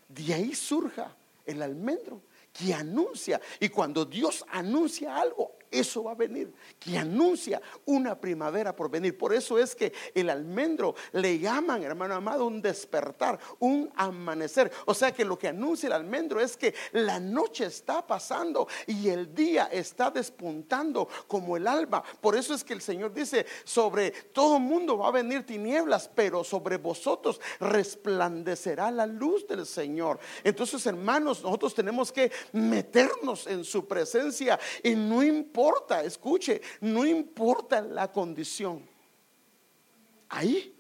[0.09, 1.14] de ahí surja
[1.44, 2.22] el almendro
[2.55, 3.40] que anuncia.
[3.60, 9.16] Y cuando Dios anuncia algo, eso va a venir, que anuncia una primavera por venir.
[9.16, 14.70] Por eso es que el almendro le llaman, hermano amado, un despertar, un amanecer.
[14.86, 19.08] O sea que lo que anuncia el almendro es que la noche está pasando y
[19.08, 22.02] el día está despuntando como el alba.
[22.20, 26.44] Por eso es que el Señor dice, sobre todo mundo va a venir tinieblas, pero
[26.44, 30.18] sobre vosotros resplandecerá la luz del Señor.
[30.42, 37.06] Entonces, hermanos, nosotros tenemos que meternos en su presencia y no importa importa, escuche, no
[37.06, 38.86] importa la condición.
[40.28, 40.74] Ahí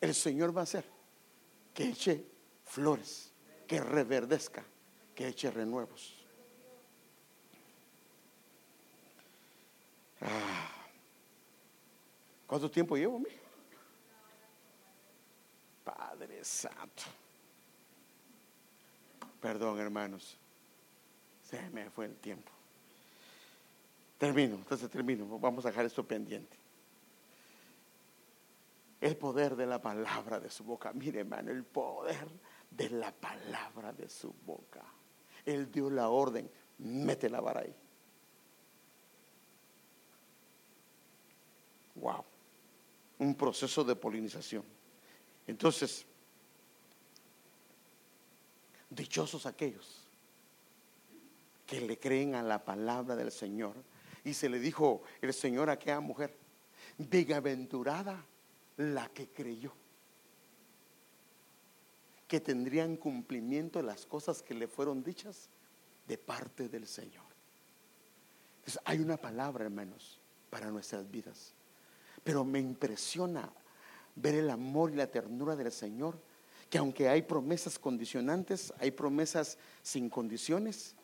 [0.00, 0.84] el Señor va a hacer
[1.74, 2.24] que eche
[2.64, 3.32] flores,
[3.66, 4.64] que reverdezca,
[5.14, 6.14] que eche renuevos.
[10.22, 10.70] Ah.
[12.46, 13.28] ¿Cuánto tiempo llevo, mi?
[15.84, 17.02] Padre Santo.
[19.40, 20.38] Perdón, hermanos.
[21.42, 22.59] Se me fue el tiempo.
[24.20, 25.38] Termino, entonces termino.
[25.38, 26.54] Vamos a dejar esto pendiente.
[29.00, 30.92] El poder de la palabra de su boca.
[30.92, 32.28] Mire, hermano, el poder
[32.70, 34.84] de la palabra de su boca.
[35.46, 37.74] Él dio la orden, mete la vara ahí.
[41.94, 42.22] Wow.
[43.20, 44.64] Un proceso de polinización.
[45.46, 46.04] Entonces,
[48.90, 50.06] dichosos aquellos
[51.66, 53.74] que le creen a la palabra del Señor.
[54.24, 56.36] Y se le dijo el Señor a aquella mujer,
[56.98, 58.24] bienaventurada
[58.76, 59.72] la que creyó,
[62.28, 65.48] que tendrían cumplimiento las cosas que le fueron dichas
[66.06, 67.24] de parte del Señor.
[68.58, 70.20] Entonces, hay una palabra, hermanos,
[70.50, 71.54] para nuestras vidas.
[72.22, 73.50] Pero me impresiona
[74.16, 76.20] ver el amor y la ternura del Señor,
[76.68, 80.94] que aunque hay promesas condicionantes, hay promesas sin condiciones,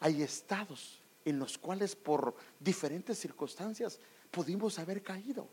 [0.00, 3.98] hay estados en los cuales por diferentes circunstancias
[4.30, 5.48] pudimos haber caído.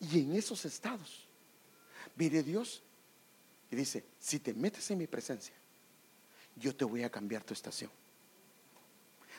[0.00, 1.26] Y en esos estados,
[2.16, 2.82] mire Dios
[3.70, 5.54] y dice, si te metes en mi presencia,
[6.56, 7.90] yo te voy a cambiar tu estación.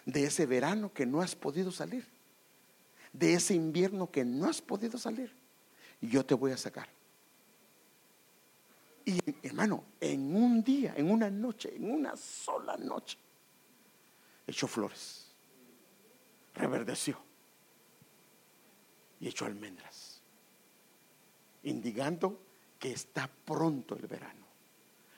[0.05, 2.05] De ese verano que no has podido salir,
[3.13, 5.31] de ese invierno que no has podido salir,
[6.01, 6.89] yo te voy a sacar.
[9.05, 13.17] Y hermano, en un día, en una noche, en una sola noche,
[14.47, 15.22] echó flores,
[16.53, 17.19] reverdeció
[19.19, 20.21] y echó almendras,
[21.63, 22.39] indicando
[22.79, 24.45] que está pronto el verano.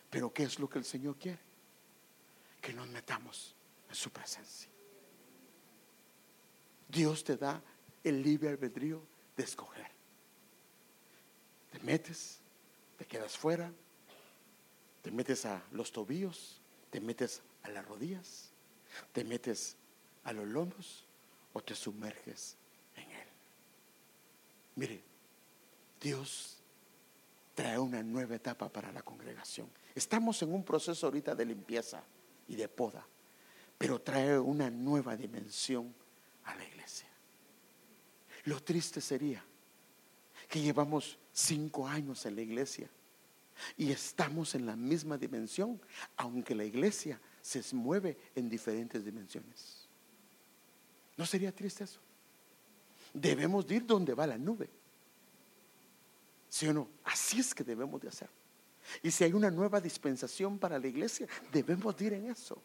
[0.09, 1.39] Pero ¿qué es lo que el Señor quiere?
[2.61, 3.55] Que nos metamos
[3.89, 4.69] en su presencia.
[6.87, 7.61] Dios te da
[8.03, 9.01] el libre albedrío
[9.35, 9.91] de escoger.
[11.71, 12.39] Te metes,
[12.97, 13.71] te quedas fuera,
[15.01, 18.51] te metes a los tobillos, te metes a las rodillas,
[19.11, 19.75] te metes
[20.23, 21.04] a los lomos
[21.55, 22.57] o te sumerges
[22.97, 23.27] en él.
[24.75, 25.01] Mire,
[26.01, 26.57] Dios
[27.53, 29.69] trae una nueva etapa para la congregación.
[29.95, 32.03] Estamos en un proceso ahorita de limpieza
[32.49, 33.07] y de poda,
[33.77, 35.95] pero trae una nueva dimensión
[36.43, 37.07] a la iglesia.
[38.43, 39.41] Lo triste sería
[40.49, 42.89] que llevamos cinco años en la iglesia
[43.77, 45.79] y estamos en la misma dimensión,
[46.17, 49.84] aunque la iglesia se mueve en diferentes dimensiones.
[51.17, 51.99] ¿No sería triste eso?
[53.13, 54.69] Debemos ir donde va la nube.
[56.49, 56.87] ¿Sí o no?
[57.03, 58.29] Así es que debemos de hacer.
[59.01, 62.61] Y si hay una nueva dispensación para la iglesia, debemos de ir en eso.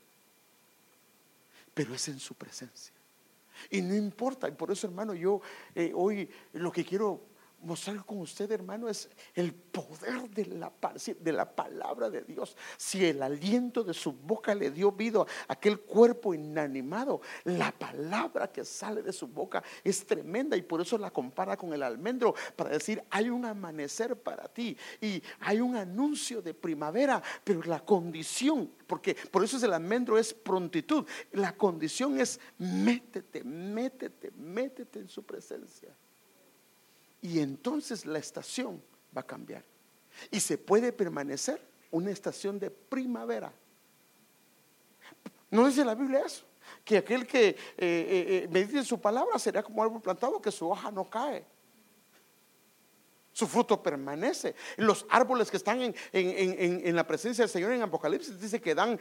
[1.74, 2.92] Pero es en su presencia.
[3.70, 5.40] Y no importa, y por eso hermano, yo
[5.74, 7.20] eh, hoy lo que quiero
[7.62, 10.72] mostrar con usted, hermano, es el poder de la,
[11.18, 12.56] de la palabra de Dios.
[12.76, 18.50] Si el aliento de su boca le dio vida a aquel cuerpo inanimado, la palabra
[18.50, 22.34] que sale de su boca es tremenda y por eso la compara con el almendro
[22.56, 27.84] para decir, hay un amanecer para ti y hay un anuncio de primavera, pero la
[27.84, 35.00] condición, porque por eso es el almendro es prontitud, la condición es métete, métete, métete
[35.00, 35.94] en su presencia.
[37.22, 38.82] Y entonces la estación
[39.16, 39.64] va a cambiar.
[40.30, 41.60] Y se puede permanecer
[41.90, 43.52] una estación de primavera.
[45.50, 46.44] ¿No dice la Biblia eso?
[46.84, 50.68] Que aquel que eh, eh, eh, medite su palabra será como árbol plantado que su
[50.68, 51.44] hoja no cae.
[53.32, 54.54] Su fruto permanece.
[54.76, 58.98] Los árboles que están en, en la presencia del Señor en Apocalipsis dice que dan,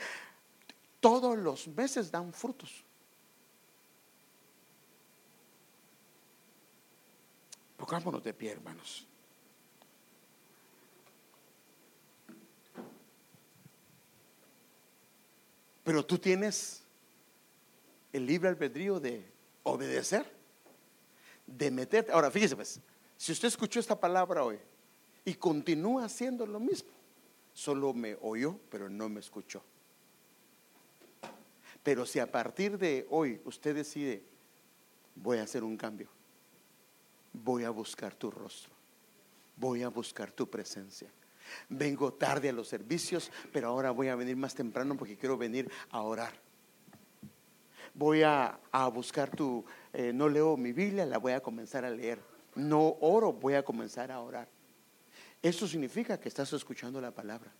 [0.99, 2.85] todos los meses dan frutos.
[7.79, 9.07] Pongámonos de pie, hermanos.
[15.83, 16.83] Pero tú tienes
[18.11, 19.25] el libre albedrío de
[19.63, 20.29] obedecer,
[21.47, 22.11] de meterte.
[22.11, 22.81] Ahora, fíjese, pues,
[23.17, 24.59] si usted escuchó esta palabra hoy
[25.23, 26.89] y continúa haciendo lo mismo,
[27.53, 29.63] solo me oyó, pero no me escuchó.
[31.81, 34.21] Pero si a partir de hoy usted decide,
[35.15, 36.09] voy a hacer un cambio,
[37.33, 38.73] voy a buscar tu rostro,
[39.55, 41.09] voy a buscar tu presencia.
[41.67, 45.69] Vengo tarde a los servicios, pero ahora voy a venir más temprano porque quiero venir
[45.89, 46.33] a orar.
[47.93, 48.59] Voy a,
[48.93, 52.21] buscar tu, eh, no leo mi Biblia, la voy a comenzar a leer.
[52.55, 54.47] No oro, voy a comenzar a orar.
[55.41, 57.51] Eso significa que estás escuchando la palabra.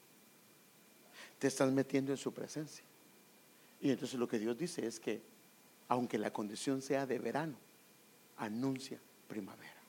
[1.40, 2.84] Te estás metiendo en su presencia.
[3.82, 5.22] Y entonces lo que Dios dice es que,
[5.88, 7.58] aunque la condición sea de verano,
[8.38, 9.00] anuncia
[9.30, 9.82] primavera.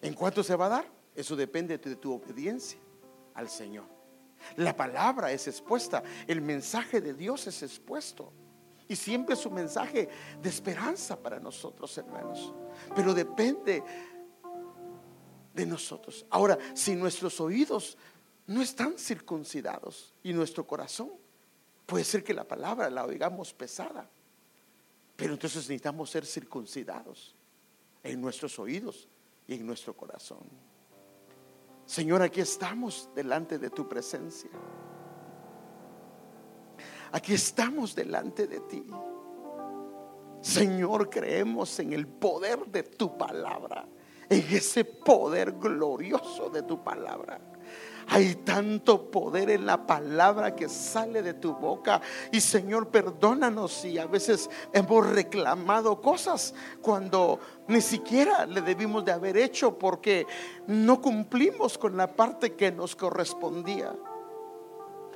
[0.00, 0.92] ¿En cuánto se va a dar?
[1.16, 2.78] Eso depende de tu obediencia
[3.34, 3.86] al Señor.
[4.56, 8.32] La palabra es expuesta, el mensaje de Dios es expuesto.
[8.86, 10.08] Y siempre es un mensaje
[10.40, 12.54] de esperanza para nosotros, hermanos.
[12.94, 13.82] Pero depende
[15.52, 16.24] de nosotros.
[16.30, 17.98] Ahora, si nuestros oídos
[18.46, 21.10] no están circuncidados y nuestro corazón,
[21.84, 24.08] puede ser que la palabra la oigamos pesada.
[25.16, 27.34] Pero entonces necesitamos ser circuncidados
[28.02, 29.08] en nuestros oídos
[29.46, 30.44] y en nuestro corazón.
[31.84, 34.50] Señor, aquí estamos delante de tu presencia.
[37.12, 38.84] Aquí estamos delante de ti.
[40.40, 43.88] Señor, creemos en el poder de tu palabra,
[44.28, 47.40] en ese poder glorioso de tu palabra.
[48.10, 52.00] Hay tanto poder en la palabra que sale de tu boca.
[52.32, 59.12] Y Señor, perdónanos si a veces hemos reclamado cosas cuando ni siquiera le debimos de
[59.12, 60.26] haber hecho porque
[60.66, 63.94] no cumplimos con la parte que nos correspondía.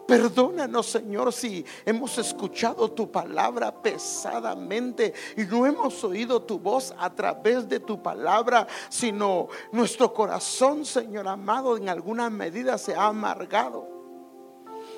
[0.06, 7.14] Perdónanos, Señor, si hemos escuchado tu palabra pesadamente y no hemos oído tu voz a
[7.14, 13.88] través de tu palabra, sino nuestro corazón, Señor amado, en alguna medida se ha amargado.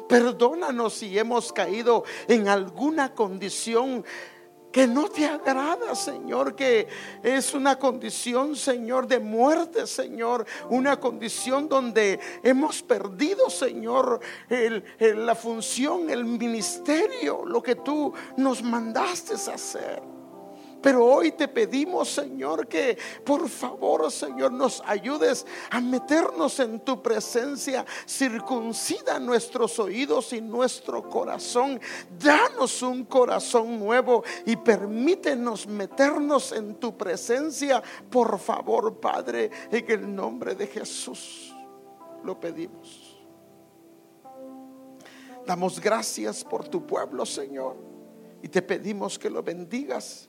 [0.09, 4.05] Perdónanos si hemos caído en alguna condición
[4.74, 6.88] que no te agrada, Señor, que
[7.22, 14.18] es una condición, Señor, de muerte, Señor, una condición donde hemos perdido, Señor,
[14.98, 20.13] la función, el ministerio, lo que tú nos mandaste hacer.
[20.85, 27.02] Pero hoy te pedimos, Señor, que por favor, Señor, nos ayudes a meternos en tu
[27.02, 27.86] presencia.
[28.06, 31.81] Circuncida nuestros oídos y nuestro corazón.
[32.19, 37.82] Danos un corazón nuevo y permítenos meternos en tu presencia.
[38.11, 41.55] Por favor, Padre, en el nombre de Jesús
[42.24, 43.24] lo pedimos.
[45.47, 47.74] Damos gracias por tu pueblo, Señor.
[48.43, 50.28] Y te pedimos que lo bendigas